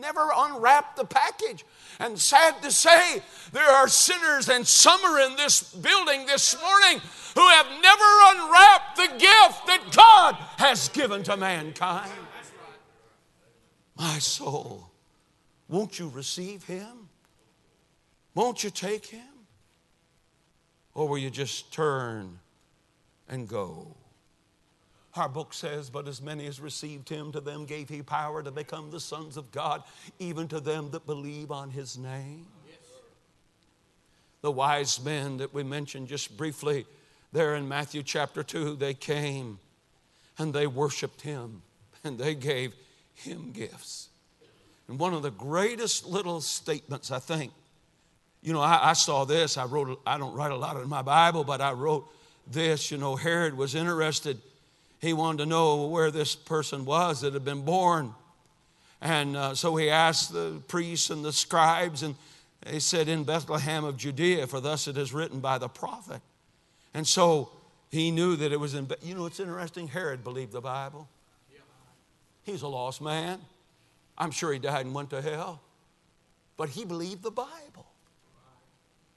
never 0.00 0.30
unwrapped 0.34 0.96
the 0.96 1.04
package. 1.04 1.64
And 1.98 2.18
sad 2.18 2.62
to 2.62 2.70
say, 2.70 3.22
there 3.52 3.68
are 3.68 3.88
sinners, 3.88 4.48
and 4.48 4.66
some 4.66 5.04
are 5.04 5.20
in 5.20 5.36
this 5.36 5.74
building 5.74 6.26
this 6.26 6.56
morning 6.60 7.00
who 7.34 7.48
have 7.48 7.66
never 7.82 8.04
unwrapped 8.32 8.96
the 8.96 9.08
gift 9.18 9.66
that 9.66 9.84
God 9.94 10.34
has 10.58 10.88
given 10.88 11.22
to 11.24 11.36
mankind. 11.36 12.10
My 13.96 14.18
soul, 14.18 14.90
won't 15.68 15.98
you 15.98 16.08
receive 16.08 16.64
Him? 16.64 17.10
Won't 18.34 18.62
you 18.64 18.70
take 18.70 19.06
him? 19.06 19.20
Or 20.94 21.08
will 21.08 21.18
you 21.18 21.30
just 21.30 21.72
turn 21.72 22.38
and 23.28 23.48
go? 23.48 23.96
Our 25.16 25.28
book 25.28 25.52
says, 25.52 25.90
But 25.90 26.06
as 26.06 26.22
many 26.22 26.46
as 26.46 26.60
received 26.60 27.08
him, 27.08 27.32
to 27.32 27.40
them 27.40 27.64
gave 27.64 27.88
he 27.88 28.02
power 28.02 28.42
to 28.42 28.50
become 28.50 28.90
the 28.90 29.00
sons 29.00 29.36
of 29.36 29.50
God, 29.50 29.82
even 30.18 30.46
to 30.48 30.60
them 30.60 30.90
that 30.92 31.06
believe 31.06 31.50
on 31.50 31.70
his 31.70 31.98
name. 31.98 32.46
Yes. 32.66 32.78
The 34.42 34.52
wise 34.52 35.02
men 35.02 35.38
that 35.38 35.52
we 35.52 35.62
mentioned 35.62 36.08
just 36.08 36.36
briefly 36.36 36.86
there 37.32 37.54
in 37.56 37.68
Matthew 37.68 38.02
chapter 38.02 38.42
2, 38.42 38.76
they 38.76 38.94
came 38.94 39.58
and 40.38 40.52
they 40.52 40.66
worshiped 40.66 41.20
him 41.20 41.62
and 42.02 42.18
they 42.18 42.34
gave 42.34 42.74
him 43.14 43.52
gifts. 43.52 44.08
And 44.88 44.98
one 44.98 45.14
of 45.14 45.22
the 45.22 45.30
greatest 45.30 46.06
little 46.06 46.40
statements, 46.40 47.10
I 47.10 47.20
think, 47.20 47.52
you 48.42 48.52
know, 48.52 48.60
I, 48.60 48.90
I, 48.90 48.92
saw 48.94 49.24
this. 49.24 49.56
I 49.56 49.64
wrote, 49.64 50.00
I 50.06 50.18
don't 50.18 50.34
write 50.34 50.50
a 50.50 50.56
lot 50.56 50.76
in 50.76 50.88
my 50.88 51.02
Bible, 51.02 51.44
but 51.44 51.60
I 51.60 51.72
wrote 51.72 52.08
this. 52.50 52.90
You 52.90 52.96
know, 52.96 53.14
Herod 53.14 53.56
was 53.56 53.74
interested. 53.74 54.40
He 55.00 55.12
wanted 55.12 55.38
to 55.38 55.46
know 55.46 55.86
where 55.86 56.10
this 56.10 56.34
person 56.36 56.84
was 56.84 57.22
that 57.22 57.32
had 57.32 57.44
been 57.44 57.62
born. 57.62 58.14
And 59.00 59.36
uh, 59.36 59.54
so 59.54 59.76
he 59.76 59.88
asked 59.88 60.32
the 60.32 60.60
priests 60.68 61.08
and 61.08 61.24
the 61.24 61.32
scribes, 61.32 62.02
and 62.02 62.14
they 62.66 62.80
said, 62.80 63.08
In 63.08 63.24
Bethlehem 63.24 63.84
of 63.84 63.96
Judea, 63.96 64.46
for 64.46 64.60
thus 64.60 64.86
it 64.86 64.98
is 64.98 65.12
written 65.14 65.40
by 65.40 65.56
the 65.56 65.68
prophet. 65.68 66.20
And 66.92 67.06
so 67.06 67.50
he 67.90 68.10
knew 68.10 68.36
that 68.36 68.52
it 68.52 68.60
was 68.60 68.74
in, 68.74 68.88
you 69.02 69.14
know, 69.14 69.26
it's 69.26 69.40
interesting. 69.40 69.88
Herod 69.88 70.22
believed 70.22 70.52
the 70.52 70.60
Bible. 70.60 71.08
He's 72.42 72.62
a 72.62 72.68
lost 72.68 73.00
man. 73.00 73.38
I'm 74.18 74.30
sure 74.30 74.52
he 74.52 74.58
died 74.58 74.84
and 74.84 74.94
went 74.94 75.10
to 75.10 75.22
hell, 75.22 75.60
but 76.56 76.68
he 76.68 76.84
believed 76.84 77.22
the 77.22 77.30
Bible. 77.30 77.86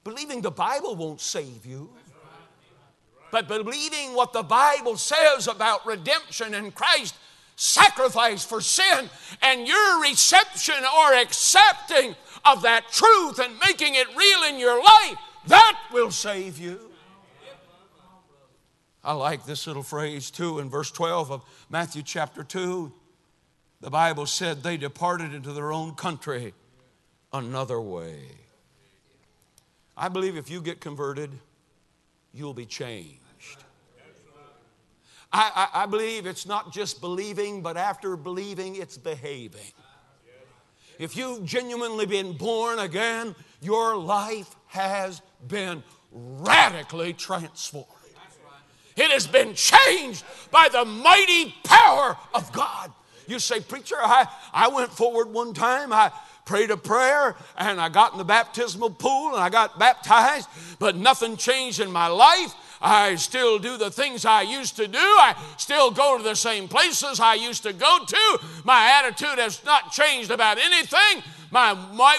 Believing 0.02 0.40
the 0.40 0.50
Bible 0.50 0.96
won't 0.96 1.20
save 1.20 1.66
you. 1.66 1.90
But 3.34 3.48
believing 3.48 4.14
what 4.14 4.32
the 4.32 4.44
Bible 4.44 4.96
says 4.96 5.48
about 5.48 5.84
redemption 5.84 6.54
and 6.54 6.72
Christ 6.72 7.16
sacrifice 7.56 8.44
for 8.44 8.60
sin 8.60 9.10
and 9.42 9.66
your 9.66 10.02
reception 10.02 10.76
or 10.96 11.14
accepting 11.14 12.14
of 12.44 12.62
that 12.62 12.92
truth 12.92 13.40
and 13.40 13.58
making 13.58 13.96
it 13.96 14.06
real 14.16 14.44
in 14.44 14.60
your 14.60 14.80
life, 14.80 15.16
that 15.48 15.76
will 15.92 16.12
save 16.12 16.60
you. 16.60 16.78
I 19.02 19.14
like 19.14 19.44
this 19.44 19.66
little 19.66 19.82
phrase 19.82 20.30
too 20.30 20.60
in 20.60 20.70
verse 20.70 20.92
12 20.92 21.32
of 21.32 21.44
Matthew 21.68 22.04
chapter 22.04 22.44
2. 22.44 22.92
The 23.80 23.90
Bible 23.90 24.26
said 24.26 24.62
they 24.62 24.76
departed 24.76 25.34
into 25.34 25.52
their 25.52 25.72
own 25.72 25.96
country 25.96 26.54
another 27.32 27.80
way. 27.80 28.28
I 29.96 30.08
believe 30.08 30.36
if 30.36 30.48
you 30.48 30.60
get 30.60 30.80
converted, 30.80 31.32
you'll 32.32 32.54
be 32.54 32.66
changed. 32.66 33.23
I, 35.34 35.68
I, 35.74 35.82
I, 35.82 35.86
believe 35.86 36.26
it's 36.26 36.46
not 36.46 36.72
just 36.72 37.00
believing, 37.00 37.60
but 37.60 37.76
after 37.76 38.16
believing, 38.16 38.76
it's 38.76 38.96
behaving. 38.96 39.72
If 41.00 41.16
you've 41.16 41.44
genuinely 41.44 42.06
been 42.06 42.36
born 42.36 42.78
again, 42.78 43.34
your 43.60 43.96
life 43.96 44.54
has 44.68 45.20
been 45.48 45.82
radically 46.12 47.14
transformed. 47.14 47.88
It 48.96 49.10
has 49.10 49.26
been 49.26 49.54
changed 49.54 50.24
by 50.52 50.68
the 50.70 50.84
mighty 50.84 51.52
power 51.64 52.16
of 52.32 52.52
God. 52.52 52.92
You 53.26 53.40
say, 53.40 53.58
Preacher, 53.58 53.96
I, 53.98 54.28
I 54.52 54.68
went 54.68 54.92
forward 54.92 55.32
one 55.32 55.52
time. 55.52 55.92
I 55.92 56.12
prayed 56.44 56.70
a 56.70 56.76
prayer 56.76 57.34
and 57.58 57.80
I 57.80 57.88
got 57.88 58.12
in 58.12 58.18
the 58.18 58.24
baptismal 58.24 58.90
pool 58.90 59.34
and 59.34 59.42
I 59.42 59.50
got 59.50 59.80
baptized, 59.80 60.48
but 60.78 60.94
nothing 60.94 61.36
changed 61.36 61.80
in 61.80 61.90
my 61.90 62.06
life. 62.06 62.54
I 62.84 63.14
still 63.14 63.58
do 63.58 63.78
the 63.78 63.90
things 63.90 64.26
I 64.26 64.42
used 64.42 64.76
to 64.76 64.86
do. 64.86 64.98
I 64.98 65.34
still 65.56 65.90
go 65.90 66.18
to 66.18 66.22
the 66.22 66.34
same 66.34 66.68
places 66.68 67.18
I 67.18 67.32
used 67.32 67.62
to 67.62 67.72
go 67.72 68.00
to. 68.06 68.38
My 68.62 69.00
attitude 69.02 69.38
has 69.38 69.64
not 69.64 69.90
changed 69.90 70.30
about 70.30 70.58
anything. 70.58 71.22
My, 71.50 71.72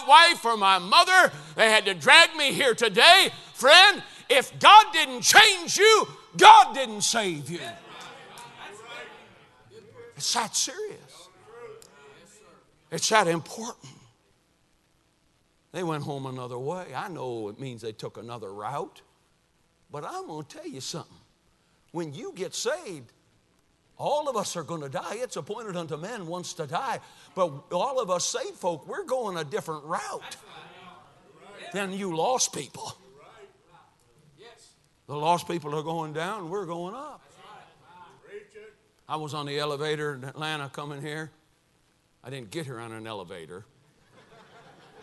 wife 0.08 0.44
or 0.44 0.58
my 0.58 0.80
mother, 0.80 1.32
they 1.56 1.70
had 1.70 1.86
to 1.86 1.94
drag 1.94 2.36
me 2.36 2.52
here 2.52 2.74
today. 2.74 3.30
Friend, 3.54 4.02
if 4.28 4.58
God 4.60 4.88
didn't 4.92 5.22
change 5.22 5.78
you, 5.78 6.08
God 6.36 6.74
didn't 6.74 7.02
save 7.02 7.48
you. 7.48 7.60
It's 10.18 10.34
that 10.34 10.56
serious. 10.56 11.30
It's 12.90 13.08
that 13.10 13.28
important. 13.28 13.92
They 15.74 15.84
went 15.84 16.04
home 16.04 16.26
another 16.26 16.58
way. 16.58 16.88
I 16.96 17.08
know 17.10 17.50
it 17.50 17.60
means 17.60 17.82
they 17.82 17.92
took 17.92 18.18
another 18.18 18.52
route. 18.52 19.02
But 19.96 20.04
I'm 20.04 20.28
going 20.28 20.44
to 20.44 20.58
tell 20.58 20.68
you 20.68 20.82
something. 20.82 21.16
When 21.94 22.14
you 22.14 22.34
get 22.36 22.54
saved, 22.54 23.14
all 23.98 24.28
of 24.28 24.36
us 24.36 24.58
are 24.58 24.64
going 24.64 24.82
to 24.82 24.90
die. 24.90 25.20
It's 25.20 25.38
appointed 25.38 25.78
unto 25.78 25.96
men 25.96 26.28
once 26.28 26.52
to 26.56 26.68
die. 26.68 27.00
But 27.34 27.72
all 27.72 28.02
of 28.02 28.12
us 28.12 28.26
saved 28.26 28.58
folk, 28.58 28.90
we're 28.90 29.06
going 29.06 29.38
a 29.38 29.46
different 29.46 29.86
route 29.86 30.36
than 31.72 31.94
you 31.94 32.14
lost 32.14 32.54
people. 32.54 32.92
The 35.08 35.16
lost 35.16 35.48
people 35.48 35.74
are 35.74 35.84
going 35.84 36.12
down, 36.12 36.50
we're 36.50 36.66
going 36.66 36.94
up. 36.94 37.22
I 39.08 39.16
was 39.16 39.34
on 39.34 39.46
the 39.46 39.58
elevator 39.58 40.16
in 40.16 40.26
Atlanta 40.26 40.68
coming 40.68 41.02
here. 41.02 41.32
I 42.22 42.30
didn't 42.30 42.52
get 42.52 42.66
here 42.66 42.82
on 42.82 42.92
an 42.92 43.08
elevator, 43.08 43.64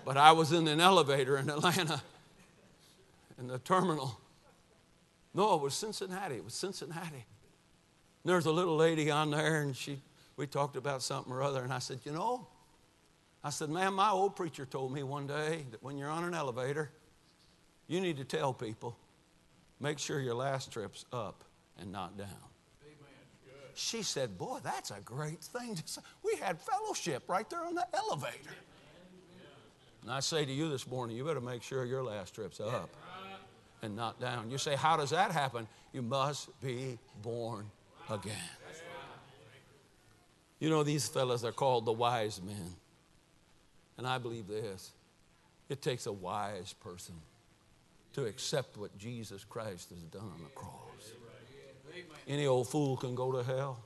but 0.05 0.19
I 0.19 0.33
was 0.33 0.53
in 0.53 0.69
an 0.69 0.83
elevator 0.83 1.39
in 1.39 1.49
Atlanta 1.49 2.03
in 3.39 3.47
the 3.47 3.59
terminal. 3.59 4.19
No, 5.35 5.55
it 5.55 5.63
was 5.63 5.75
Cincinnati. 5.75 6.37
It 6.37 6.45
was 6.45 6.55
Cincinnati. 6.55 7.25
There's 8.25 8.47
a 8.47 8.53
little 8.53 8.77
lady 8.77 9.11
on 9.11 9.31
there, 9.31 9.63
and 9.63 9.77
she, 9.77 10.01
we 10.37 10.47
talked 10.47 10.77
about 10.77 11.03
something 11.03 11.33
or 11.33 11.43
other, 11.43 11.63
and 11.63 11.73
I 11.73 11.79
said, 11.79 12.01
You 12.05 12.13
know, 12.13 12.47
I 13.43 13.51
said, 13.51 13.71
Man, 13.71 13.95
my 13.95 14.11
old 14.11 14.37
preacher 14.37 14.67
told 14.67 14.93
me 14.93 15.03
one 15.03 15.27
day 15.27 15.65
that 15.71 15.83
when 15.83 15.97
you're 15.97 16.11
on 16.11 16.25
an 16.25 16.35
elevator, 16.35 16.91
you 17.89 18.01
need 18.01 18.19
to 18.19 18.25
tell 18.25 18.53
people, 18.53 18.97
make 19.81 19.99
sure 19.99 20.21
your 20.21 20.35
last 20.35 20.71
trip's 20.73 21.05
up 21.13 21.45
and 21.79 21.91
not 21.91 22.17
down. 22.17 22.29
She 23.75 24.03
said, 24.03 24.37
Boy, 24.39 24.59
that's 24.63 24.91
a 24.91 25.01
great 25.01 25.41
thing. 25.41 25.79
We 26.23 26.37
had 26.37 26.61
fellowship 26.61 27.25
right 27.27 27.49
there 27.49 27.65
on 27.65 27.75
the 27.75 27.87
elevator. 27.95 28.55
And 30.03 30.11
I 30.11 30.21
say 30.21 30.45
to 30.45 30.53
you 30.53 30.69
this 30.69 30.87
morning, 30.87 31.17
you 31.17 31.25
better 31.25 31.41
make 31.41 31.63
sure 31.63 31.85
your 31.85 32.03
last 32.03 32.35
trip's 32.35 32.61
up 32.61 32.91
and 33.83 33.97
not 33.97 34.21
down. 34.21 34.51
You 34.51 34.59
say, 34.59 34.77
How 34.77 34.97
does 34.97 35.11
that 35.11 35.33
happen? 35.33 35.67
You 35.93 36.03
must 36.03 36.49
be 36.61 36.99
born 37.21 37.67
again. 38.09 38.37
You 40.61 40.71
know, 40.71 40.85
these 40.85 41.09
fellas 41.09 41.45
are 41.45 41.53
called 41.53 41.85
the 41.85 41.93
wise 41.93 42.41
men. 42.41 42.75
And 43.99 44.07
I 44.07 44.19
believe 44.19 44.47
this 44.47 44.93
it 45.69 45.83
takes 45.83 46.07
a 46.07 46.13
wise 46.13 46.73
person 46.73 47.15
to 48.15 48.27
accept 48.27 48.77
what 48.77 48.97
Jesus 48.99 49.45
Christ 49.45 49.91
has 49.91 50.03
done 50.05 50.23
on 50.23 50.43
the 50.43 50.51
cross. 50.51 51.13
Any 52.29 52.47
old 52.47 52.69
fool 52.69 52.97
can 52.97 53.15
go 53.15 53.33
to 53.33 53.43
hell. 53.43 53.81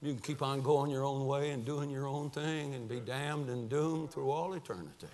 You 0.00 0.14
can 0.14 0.22
keep 0.22 0.42
on 0.42 0.62
going 0.62 0.90
your 0.90 1.04
own 1.04 1.26
way 1.26 1.50
and 1.50 1.64
doing 1.64 1.90
your 1.90 2.08
own 2.08 2.30
thing 2.30 2.74
and 2.74 2.88
be 2.88 2.98
damned 2.98 3.48
and 3.48 3.68
doomed 3.68 4.10
through 4.10 4.30
all 4.30 4.54
eternity. 4.54 5.06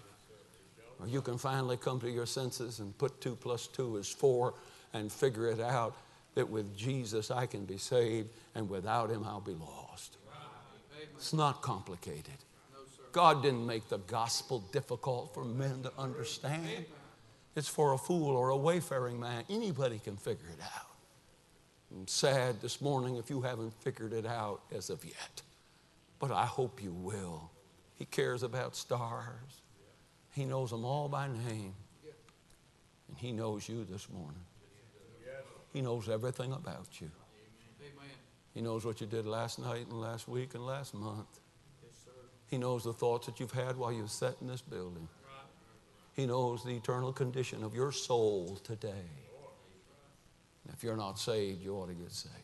You 1.06 1.22
can 1.22 1.38
finally 1.38 1.76
come 1.76 2.00
to 2.00 2.10
your 2.10 2.26
senses 2.26 2.80
and 2.80 2.96
put 2.98 3.20
two 3.20 3.36
plus 3.36 3.66
two 3.66 3.96
is 3.96 4.08
four 4.08 4.54
and 4.92 5.12
figure 5.12 5.48
it 5.48 5.60
out 5.60 5.96
that 6.34 6.48
with 6.48 6.76
Jesus 6.76 7.30
I 7.30 7.46
can 7.46 7.64
be 7.64 7.78
saved 7.78 8.28
and 8.54 8.68
without 8.68 9.10
him 9.10 9.24
I'll 9.24 9.40
be 9.40 9.54
lost. 9.54 10.16
It's 11.14 11.32
not 11.32 11.62
complicated. 11.62 12.34
God 13.12 13.42
didn't 13.42 13.66
make 13.66 13.88
the 13.88 13.98
gospel 13.98 14.60
difficult 14.72 15.34
for 15.34 15.44
men 15.44 15.82
to 15.82 15.92
understand. 15.98 16.84
It's 17.56 17.68
for 17.68 17.92
a 17.92 17.98
fool 17.98 18.36
or 18.36 18.50
a 18.50 18.56
wayfaring 18.56 19.18
man. 19.18 19.44
Anybody 19.48 19.98
can 19.98 20.16
figure 20.16 20.48
it 20.52 20.62
out. 20.62 20.86
I'm 21.90 22.06
sad 22.06 22.60
this 22.60 22.80
morning 22.80 23.16
if 23.16 23.30
you 23.30 23.40
haven't 23.40 23.72
figured 23.82 24.12
it 24.12 24.26
out 24.26 24.60
as 24.74 24.90
of 24.90 25.04
yet, 25.04 25.42
but 26.18 26.30
I 26.30 26.44
hope 26.44 26.82
you 26.82 26.92
will. 26.92 27.50
He 27.94 28.04
cares 28.04 28.42
about 28.42 28.76
stars. 28.76 29.62
He 30.38 30.44
knows 30.44 30.70
them 30.70 30.84
all 30.84 31.08
by 31.08 31.26
name. 31.26 31.74
And 33.08 33.18
He 33.18 33.32
knows 33.32 33.68
you 33.68 33.84
this 33.84 34.08
morning. 34.08 34.38
He 35.72 35.80
knows 35.80 36.08
everything 36.08 36.52
about 36.52 37.00
you. 37.00 37.10
He 38.54 38.60
knows 38.60 38.84
what 38.84 39.00
you 39.00 39.08
did 39.08 39.26
last 39.26 39.58
night 39.58 39.88
and 39.90 40.00
last 40.00 40.28
week 40.28 40.54
and 40.54 40.64
last 40.64 40.94
month. 40.94 41.40
He 42.46 42.56
knows 42.56 42.84
the 42.84 42.92
thoughts 42.92 43.26
that 43.26 43.40
you've 43.40 43.50
had 43.50 43.76
while 43.76 43.92
you've 43.92 44.12
sat 44.12 44.36
in 44.40 44.46
this 44.46 44.62
building. 44.62 45.08
He 46.14 46.24
knows 46.24 46.62
the 46.62 46.76
eternal 46.76 47.12
condition 47.12 47.64
of 47.64 47.74
your 47.74 47.90
soul 47.90 48.60
today. 48.62 49.10
And 50.64 50.72
if 50.72 50.84
you're 50.84 50.96
not 50.96 51.18
saved, 51.18 51.64
you 51.64 51.74
ought 51.74 51.88
to 51.88 51.94
get 51.94 52.12
saved. 52.12 52.34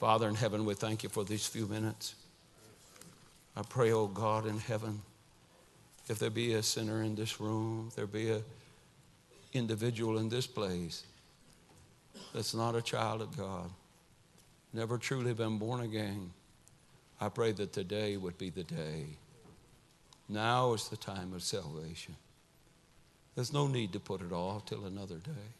Father 0.00 0.30
in 0.30 0.34
heaven, 0.34 0.64
we 0.64 0.72
thank 0.72 1.02
you 1.02 1.10
for 1.10 1.24
these 1.24 1.46
few 1.46 1.66
minutes. 1.66 2.14
I 3.54 3.60
pray, 3.68 3.92
oh 3.92 4.06
God 4.06 4.46
in 4.46 4.58
heaven, 4.58 5.02
if 6.08 6.18
there 6.18 6.30
be 6.30 6.54
a 6.54 6.62
sinner 6.62 7.02
in 7.02 7.14
this 7.14 7.40
room, 7.40 7.86
if 7.88 7.96
there 7.96 8.06
be 8.06 8.30
a 8.30 8.42
individual 9.52 10.18
in 10.18 10.28
this 10.28 10.46
place 10.46 11.04
that's 12.34 12.54
not 12.54 12.74
a 12.74 12.82
child 12.82 13.22
of 13.22 13.36
God, 13.36 13.70
never 14.72 14.98
truly 14.98 15.32
been 15.32 15.58
born 15.58 15.80
again, 15.80 16.30
I 17.20 17.28
pray 17.28 17.52
that 17.52 17.72
today 17.72 18.16
would 18.16 18.36
be 18.36 18.50
the 18.50 18.64
day. 18.64 19.06
Now 20.28 20.72
is 20.72 20.88
the 20.88 20.96
time 20.96 21.32
of 21.32 21.42
salvation. 21.42 22.16
There's 23.34 23.52
no 23.52 23.66
need 23.66 23.92
to 23.92 24.00
put 24.00 24.20
it 24.20 24.32
off 24.32 24.66
till 24.66 24.84
another 24.84 25.16
day. 25.16 25.52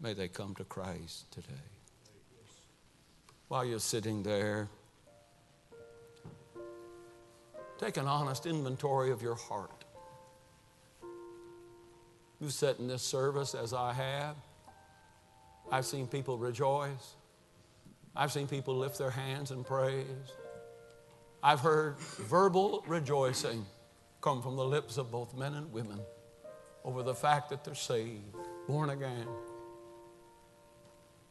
May 0.00 0.14
they 0.14 0.28
come 0.28 0.54
to 0.56 0.64
Christ 0.64 1.30
today. 1.32 1.46
While 3.48 3.64
you're 3.64 3.80
sitting 3.80 4.22
there, 4.22 4.68
Take 7.80 7.96
an 7.96 8.06
honest 8.06 8.44
inventory 8.44 9.10
of 9.10 9.22
your 9.22 9.36
heart. 9.36 9.84
You've 12.38 12.52
sat 12.52 12.78
in 12.78 12.86
this 12.86 13.02
service 13.02 13.54
as 13.54 13.72
I 13.72 13.94
have. 13.94 14.36
I've 15.72 15.86
seen 15.86 16.06
people 16.06 16.36
rejoice. 16.36 17.14
I've 18.14 18.32
seen 18.32 18.48
people 18.48 18.76
lift 18.76 18.98
their 18.98 19.10
hands 19.10 19.50
and 19.50 19.64
praise. 19.64 20.04
I've 21.42 21.60
heard 21.60 21.98
verbal 21.98 22.84
rejoicing 22.86 23.64
come 24.20 24.42
from 24.42 24.56
the 24.56 24.64
lips 24.64 24.98
of 24.98 25.10
both 25.10 25.34
men 25.34 25.54
and 25.54 25.72
women 25.72 26.00
over 26.84 27.02
the 27.02 27.14
fact 27.14 27.48
that 27.48 27.64
they're 27.64 27.74
saved, 27.74 28.36
born 28.68 28.90
again. 28.90 29.26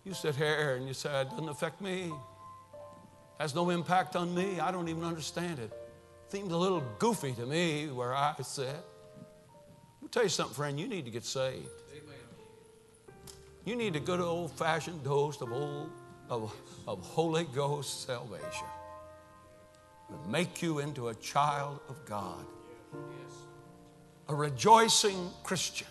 You 0.03 0.15
sit 0.15 0.35
here 0.35 0.77
and 0.77 0.87
you 0.87 0.95
say, 0.95 1.21
it 1.21 1.29
doesn't 1.29 1.49
affect 1.49 1.79
me, 1.79 2.11
has 3.39 3.53
no 3.53 3.69
impact 3.69 4.15
on 4.15 4.33
me, 4.33 4.59
I 4.59 4.71
don't 4.71 4.89
even 4.89 5.03
understand 5.03 5.59
it. 5.59 5.71
Seems 6.29 6.53
a 6.53 6.57
little 6.57 6.83
goofy 6.99 7.33
to 7.33 7.45
me 7.45 7.87
where 7.87 8.13
I 8.13 8.35
sit. 8.43 8.75
I'll 10.01 10.09
tell 10.09 10.23
you 10.23 10.29
something, 10.29 10.55
friend, 10.55 10.79
you 10.79 10.87
need 10.87 11.05
to 11.05 11.11
get 11.11 11.25
saved. 11.25 11.67
You 13.65 13.75
need 13.75 13.95
a 13.95 13.99
good 13.99 14.19
old 14.19 14.51
fashioned 14.51 15.03
dose 15.03 15.41
of, 15.41 15.51
old, 15.51 15.89
of, 16.29 16.55
of 16.87 17.01
Holy 17.01 17.43
Ghost 17.43 18.05
salvation 18.05 18.67
to 20.07 20.29
make 20.29 20.61
you 20.61 20.79
into 20.79 21.09
a 21.09 21.15
child 21.15 21.79
of 21.89 22.03
God, 22.05 22.45
a 24.27 24.33
rejoicing 24.33 25.29
Christian, 25.43 25.87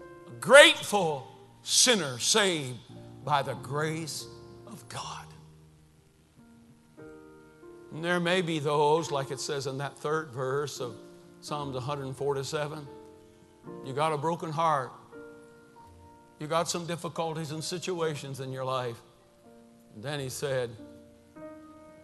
a 0.00 0.40
grateful 0.40 1.28
sinner 1.62 2.18
saved 2.18 2.78
by 3.24 3.42
the 3.42 3.54
grace 3.54 4.26
of 4.66 4.88
God. 4.88 5.27
And 7.92 8.04
there 8.04 8.20
may 8.20 8.42
be 8.42 8.58
those, 8.58 9.10
like 9.10 9.30
it 9.30 9.40
says 9.40 9.66
in 9.66 9.78
that 9.78 9.98
third 9.98 10.30
verse 10.30 10.80
of 10.80 10.94
Psalms 11.40 11.74
147, 11.74 12.86
you 13.84 13.92
got 13.92 14.12
a 14.12 14.18
broken 14.18 14.50
heart. 14.50 14.92
You 16.38 16.46
got 16.46 16.68
some 16.68 16.86
difficulties 16.86 17.50
and 17.50 17.62
situations 17.62 18.40
in 18.40 18.52
your 18.52 18.64
life. 18.64 19.00
And 19.94 20.02
then 20.02 20.20
he 20.20 20.28
said, 20.28 20.70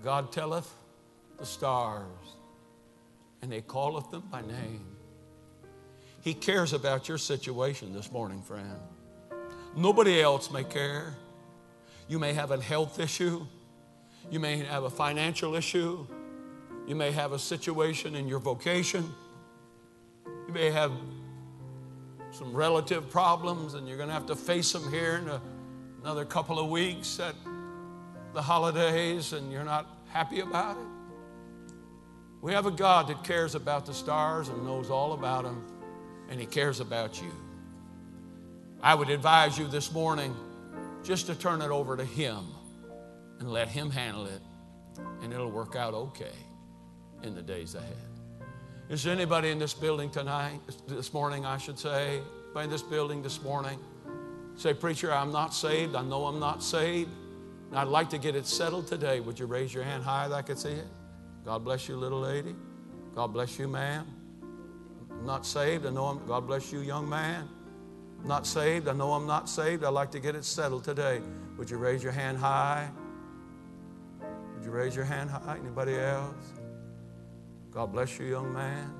God 0.02 0.32
telleth 0.32 0.72
the 1.38 1.46
stars, 1.46 2.08
and 3.42 3.52
he 3.52 3.60
calleth 3.60 4.10
them 4.10 4.24
by 4.30 4.40
name. 4.42 4.84
He 6.20 6.34
cares 6.34 6.72
about 6.72 7.08
your 7.08 7.18
situation 7.18 7.92
this 7.92 8.10
morning, 8.10 8.42
friend. 8.42 8.78
Nobody 9.76 10.20
else 10.20 10.50
may 10.50 10.64
care. 10.64 11.14
You 12.08 12.18
may 12.18 12.32
have 12.32 12.50
a 12.50 12.60
health 12.60 12.98
issue. 12.98 13.46
You 14.30 14.40
may 14.40 14.58
have 14.58 14.84
a 14.84 14.90
financial 14.90 15.54
issue. 15.54 16.06
You 16.86 16.94
may 16.94 17.12
have 17.12 17.32
a 17.32 17.38
situation 17.38 18.14
in 18.14 18.28
your 18.28 18.38
vocation. 18.38 19.12
You 20.46 20.52
may 20.52 20.70
have 20.70 20.92
some 22.30 22.52
relative 22.52 23.10
problems, 23.10 23.74
and 23.74 23.86
you're 23.86 23.96
going 23.96 24.08
to 24.08 24.14
have 24.14 24.26
to 24.26 24.36
face 24.36 24.72
them 24.72 24.90
here 24.90 25.16
in 25.16 25.28
a, 25.28 25.40
another 26.02 26.24
couple 26.24 26.58
of 26.58 26.68
weeks 26.68 27.20
at 27.20 27.34
the 28.32 28.42
holidays, 28.42 29.32
and 29.32 29.52
you're 29.52 29.64
not 29.64 29.86
happy 30.08 30.40
about 30.40 30.76
it. 30.76 30.86
We 32.42 32.52
have 32.52 32.66
a 32.66 32.70
God 32.70 33.08
that 33.08 33.24
cares 33.24 33.54
about 33.54 33.86
the 33.86 33.94
stars 33.94 34.48
and 34.48 34.64
knows 34.64 34.90
all 34.90 35.12
about 35.12 35.44
them, 35.44 35.64
and 36.28 36.40
He 36.40 36.46
cares 36.46 36.80
about 36.80 37.22
you. 37.22 37.30
I 38.82 38.94
would 38.94 39.08
advise 39.08 39.56
you 39.56 39.66
this 39.66 39.92
morning 39.92 40.34
just 41.02 41.26
to 41.26 41.34
turn 41.34 41.62
it 41.62 41.70
over 41.70 41.96
to 41.96 42.04
Him 42.04 42.53
and 43.40 43.50
let 43.50 43.68
Him 43.68 43.90
handle 43.90 44.26
it, 44.26 44.40
and 45.22 45.32
it'll 45.32 45.50
work 45.50 45.76
out 45.76 45.94
okay 45.94 46.36
in 47.22 47.34
the 47.34 47.42
days 47.42 47.74
ahead. 47.74 47.96
Is 48.88 49.02
there 49.02 49.12
anybody 49.12 49.50
in 49.50 49.58
this 49.58 49.72
building 49.72 50.10
tonight, 50.10 50.60
this 50.86 51.12
morning, 51.14 51.46
I 51.46 51.56
should 51.56 51.78
say, 51.78 52.20
in 52.54 52.70
this 52.70 52.82
building 52.82 53.22
this 53.22 53.42
morning? 53.42 53.78
Say, 54.56 54.74
Preacher, 54.74 55.12
I'm 55.12 55.32
not 55.32 55.54
saved. 55.54 55.96
I 55.96 56.02
know 56.02 56.26
I'm 56.26 56.38
not 56.38 56.62
saved. 56.62 57.10
And 57.70 57.78
I'd 57.78 57.88
like 57.88 58.10
to 58.10 58.18
get 58.18 58.36
it 58.36 58.46
settled 58.46 58.86
today. 58.86 59.20
Would 59.20 59.38
you 59.38 59.46
raise 59.46 59.74
your 59.74 59.82
hand 59.82 60.04
high 60.04 60.28
that 60.28 60.34
I 60.34 60.42
could 60.42 60.58
see 60.58 60.70
it? 60.70 60.86
God 61.44 61.64
bless 61.64 61.88
you, 61.88 61.96
little 61.96 62.20
lady. 62.20 62.54
God 63.14 63.28
bless 63.28 63.58
you, 63.58 63.68
ma'am. 63.68 64.06
I'm 65.10 65.26
not 65.26 65.46
saved. 65.46 65.86
I 65.86 65.90
know 65.90 66.04
I'm, 66.04 66.26
God 66.26 66.46
bless 66.46 66.72
you, 66.72 66.80
young 66.80 67.08
man. 67.08 67.48
I'm 68.20 68.28
not 68.28 68.46
saved. 68.46 68.86
I 68.86 68.92
know 68.92 69.12
I'm 69.12 69.26
not 69.26 69.48
saved. 69.48 69.82
I'd 69.82 69.88
like 69.88 70.10
to 70.12 70.20
get 70.20 70.34
it 70.34 70.44
settled 70.44 70.84
today. 70.84 71.20
Would 71.56 71.70
you 71.70 71.78
raise 71.78 72.02
your 72.02 72.12
hand 72.12 72.38
high? 72.38 72.90
Raise 74.74 74.96
your 74.96 75.04
hand 75.04 75.30
high? 75.30 75.56
Anybody 75.60 75.94
else? 75.94 76.52
God 77.70 77.92
bless 77.92 78.18
you, 78.18 78.26
young 78.26 78.52
man. 78.52 78.92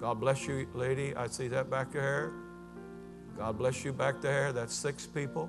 God 0.00 0.18
bless 0.18 0.48
you, 0.48 0.66
lady. 0.74 1.14
I 1.14 1.28
see 1.28 1.46
that 1.48 1.70
back 1.70 1.92
there. 1.92 2.32
God 3.38 3.58
bless 3.58 3.84
you 3.84 3.92
back 3.92 4.20
there. 4.20 4.52
That's 4.52 4.74
six 4.74 5.06
people. 5.06 5.48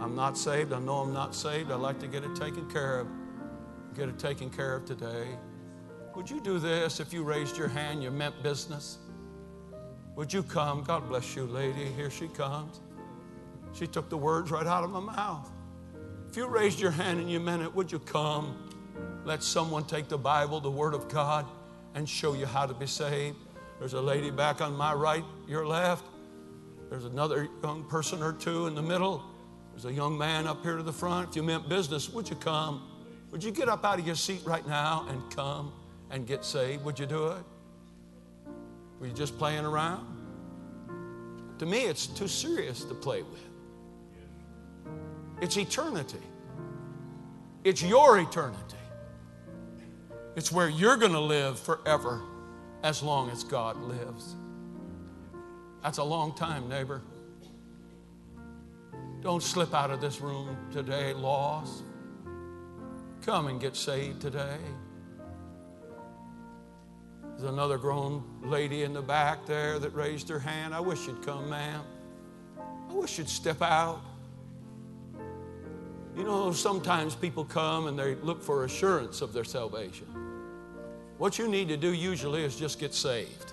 I'm 0.00 0.16
not 0.16 0.38
saved. 0.38 0.72
I 0.72 0.78
know 0.78 1.00
I'm 1.00 1.12
not 1.12 1.34
saved. 1.34 1.70
I'd 1.70 1.80
like 1.80 2.00
to 2.00 2.06
get 2.06 2.24
it 2.24 2.34
taken 2.34 2.66
care 2.70 3.00
of 3.00 3.08
get 3.94 4.08
it 4.08 4.18
taken 4.18 4.48
care 4.48 4.74
of 4.74 4.86
today. 4.86 5.26
Would 6.14 6.30
you 6.30 6.40
do 6.40 6.58
this 6.58 6.98
if 6.98 7.12
you 7.12 7.22
raised 7.22 7.58
your 7.58 7.68
hand, 7.68 8.02
you 8.02 8.10
meant 8.10 8.42
business? 8.42 8.96
Would 10.16 10.32
you 10.32 10.42
come? 10.42 10.82
God 10.82 11.10
bless 11.10 11.36
you, 11.36 11.44
lady. 11.44 11.84
Here 11.94 12.10
she 12.10 12.28
comes. 12.28 12.80
She 13.74 13.86
took 13.86 14.08
the 14.08 14.16
words 14.16 14.50
right 14.50 14.66
out 14.66 14.82
of 14.82 14.90
my 14.90 15.00
mouth. 15.00 15.51
If 16.32 16.38
you 16.38 16.46
raised 16.46 16.80
your 16.80 16.92
hand 16.92 17.20
and 17.20 17.30
you 17.30 17.38
meant 17.38 17.60
it, 17.60 17.74
would 17.74 17.92
you 17.92 17.98
come? 17.98 18.56
Let 19.26 19.42
someone 19.42 19.84
take 19.84 20.08
the 20.08 20.16
Bible, 20.16 20.60
the 20.60 20.70
Word 20.70 20.94
of 20.94 21.06
God, 21.10 21.44
and 21.94 22.08
show 22.08 22.32
you 22.32 22.46
how 22.46 22.64
to 22.64 22.72
be 22.72 22.86
saved. 22.86 23.36
There's 23.78 23.92
a 23.92 24.00
lady 24.00 24.30
back 24.30 24.62
on 24.62 24.74
my 24.74 24.94
right, 24.94 25.22
your 25.46 25.66
left. 25.66 26.06
There's 26.88 27.04
another 27.04 27.48
young 27.62 27.84
person 27.84 28.22
or 28.22 28.32
two 28.32 28.66
in 28.66 28.74
the 28.74 28.80
middle. 28.80 29.22
There's 29.72 29.84
a 29.84 29.92
young 29.92 30.16
man 30.16 30.46
up 30.46 30.62
here 30.62 30.78
to 30.78 30.82
the 30.82 30.90
front. 30.90 31.28
If 31.28 31.36
you 31.36 31.42
meant 31.42 31.68
business, 31.68 32.08
would 32.08 32.30
you 32.30 32.36
come? 32.36 32.88
Would 33.30 33.44
you 33.44 33.50
get 33.50 33.68
up 33.68 33.84
out 33.84 33.98
of 33.98 34.06
your 34.06 34.16
seat 34.16 34.40
right 34.46 34.66
now 34.66 35.04
and 35.10 35.30
come 35.36 35.70
and 36.10 36.26
get 36.26 36.46
saved? 36.46 36.82
Would 36.86 36.98
you 36.98 37.04
do 37.04 37.26
it? 37.26 37.44
Were 38.98 39.06
you 39.06 39.12
just 39.12 39.36
playing 39.36 39.66
around? 39.66 40.06
To 41.58 41.66
me, 41.66 41.80
it's 41.80 42.06
too 42.06 42.26
serious 42.26 42.84
to 42.84 42.94
play 42.94 43.20
with. 43.20 43.51
It's 45.42 45.56
eternity, 45.56 46.22
it's 47.64 47.82
your 47.82 48.20
eternity. 48.20 48.76
It's 50.36 50.52
where 50.52 50.68
you're 50.68 50.96
going 50.96 51.12
to 51.12 51.20
live 51.20 51.58
forever 51.58 52.22
as 52.84 53.02
long 53.02 53.28
as 53.28 53.42
God 53.42 53.76
lives. 53.76 54.36
That's 55.82 55.98
a 55.98 56.04
long 56.04 56.32
time, 56.36 56.68
neighbor. 56.68 57.02
Don't 59.20 59.42
slip 59.42 59.74
out 59.74 59.90
of 59.90 60.00
this 60.00 60.20
room 60.20 60.56
today 60.70 61.12
lost. 61.12 61.82
Come 63.22 63.48
and 63.48 63.60
get 63.60 63.74
saved 63.74 64.20
today. 64.20 64.58
There's 67.30 67.50
another 67.50 67.78
grown 67.78 68.22
lady 68.44 68.84
in 68.84 68.92
the 68.92 69.02
back 69.02 69.44
there 69.44 69.80
that 69.80 69.92
raised 69.92 70.28
her 70.28 70.38
hand. 70.38 70.72
I 70.72 70.80
wish 70.80 71.08
you'd 71.08 71.26
come, 71.26 71.50
ma'am. 71.50 71.82
I 72.88 72.94
wish 72.94 73.18
you'd 73.18 73.28
step 73.28 73.60
out. 73.60 74.00
You 76.16 76.24
know, 76.24 76.52
sometimes 76.52 77.14
people 77.14 77.44
come 77.44 77.86
and 77.86 77.98
they 77.98 78.16
look 78.16 78.42
for 78.42 78.64
assurance 78.64 79.22
of 79.22 79.32
their 79.32 79.44
salvation. 79.44 80.06
What 81.18 81.38
you 81.38 81.48
need 81.48 81.68
to 81.68 81.76
do 81.76 81.92
usually 81.92 82.44
is 82.44 82.56
just 82.56 82.78
get 82.78 82.94
saved. 82.94 83.52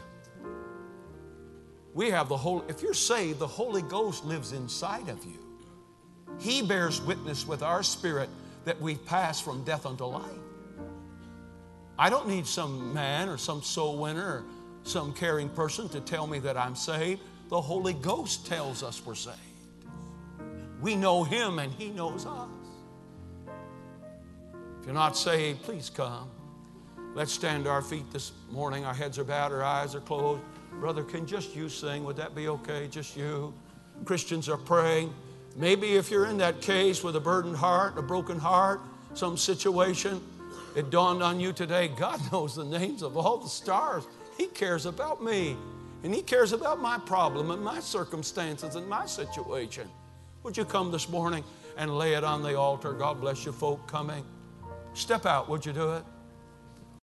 We 1.94 2.10
have 2.10 2.30
the 2.30 2.38
whole, 2.38 2.64
if 2.68 2.82
you're 2.82 2.94
saved, 2.94 3.40
the 3.40 3.48
Holy 3.48 3.82
Ghost 3.82 4.26
lives 4.26 4.54
inside 4.54 5.08
of 5.10 5.24
you. 5.26 5.40
He 6.40 6.62
bears 6.62 7.02
witness 7.02 7.48
with 7.48 7.64
our 7.64 7.84
spirit 7.84 8.30
that 8.66 8.80
we've 8.82 9.04
passed 9.06 9.44
from 9.44 9.64
death 9.64 9.86
unto 9.86 10.06
life. 10.06 10.24
I 11.98 12.10
don't 12.10 12.28
need 12.28 12.46
some 12.46 12.94
man 12.94 13.28
or 13.28 13.38
some 13.38 13.62
soul 13.62 13.98
winner 13.98 14.26
or 14.26 14.44
some 14.84 15.14
caring 15.14 15.50
person 15.50 15.90
to 15.90 16.00
tell 16.00 16.28
me 16.28 16.40
that 16.40 16.56
I'm 16.56 16.76
saved. 16.76 17.22
The 17.50 17.60
Holy 17.60 17.94
Ghost 17.94 18.46
tells 18.46 18.84
us 18.84 19.06
we're 19.06 19.16
saved. 19.16 19.49
We 20.82 20.96
know 20.96 21.24
Him 21.24 21.60
and 21.60 21.72
He 21.74 21.90
knows 21.90 22.26
us. 22.26 22.48
If 24.80 24.86
you're 24.86 24.94
not 24.94 25.18
saved, 25.18 25.64
please 25.64 25.90
come. 25.90 26.30
Let's 27.16 27.34
stand 27.34 27.66
to 27.66 27.70
our 27.70 27.82
feet 27.82 28.12
this 28.12 28.32
morning. 28.52 28.86
Our 28.86 28.94
heads 28.94 29.20
are 29.20 29.24
bowed, 29.24 29.52
our 29.52 29.64
eyes 29.64 29.96
are 29.96 30.00
closed. 30.00 30.42
Brother, 30.80 31.04
can 31.04 31.26
just 31.26 31.56
you 31.56 31.68
sing? 31.68 32.04
Would 32.06 32.16
that 32.16 32.36
be 32.36 32.48
okay? 32.48 32.88
Just 32.88 33.18
you. 33.18 33.54
Christians 34.06 34.48
are 34.48 34.58
praying. 34.58 35.14
Maybe 35.56 35.96
if 35.96 36.10
you're 36.10 36.28
in 36.28 36.38
that 36.38 36.62
case 36.62 37.04
with 37.04 37.16
a 37.16 37.20
burdened 37.20 37.58
heart, 37.58 37.98
a 37.98 38.02
broken 38.02 38.40
heart, 38.40 38.80
some 39.14 39.36
situation, 39.36 40.22
it 40.76 40.90
dawned 40.90 41.24
on 41.24 41.40
you 41.40 41.52
today 41.52 41.90
God 41.90 42.22
knows 42.32 42.56
the 42.56 42.64
names 42.64 43.02
of 43.02 43.18
all 43.18 43.38
the 43.38 43.50
stars. 43.50 44.08
He 44.38 44.46
cares 44.48 44.86
about 44.86 45.22
me, 45.22 45.58
and 46.04 46.14
He 46.14 46.22
cares 46.22 46.54
about 46.54 46.80
my 46.80 46.98
problem 47.00 47.52
and 47.52 47.62
my 47.62 47.82
circumstances 47.82 48.76
and 48.76 48.88
my 48.88 49.06
situation. 49.06 49.90
Would 50.44 50.56
you 50.56 50.64
come 50.64 50.90
this 50.90 51.10
morning 51.10 51.44
and 51.78 51.98
lay 51.98 52.14
it 52.14 52.24
on 52.24 52.42
the 52.42 52.58
altar? 52.58 52.94
God 52.94 53.20
bless 53.20 53.46
you, 53.46 53.52
folk 53.52 53.86
coming. 53.88 54.24
Step 54.94 55.26
out, 55.26 55.50
would 55.50 55.66
you 55.66 55.74
do 55.74 55.94
it? 55.94 56.04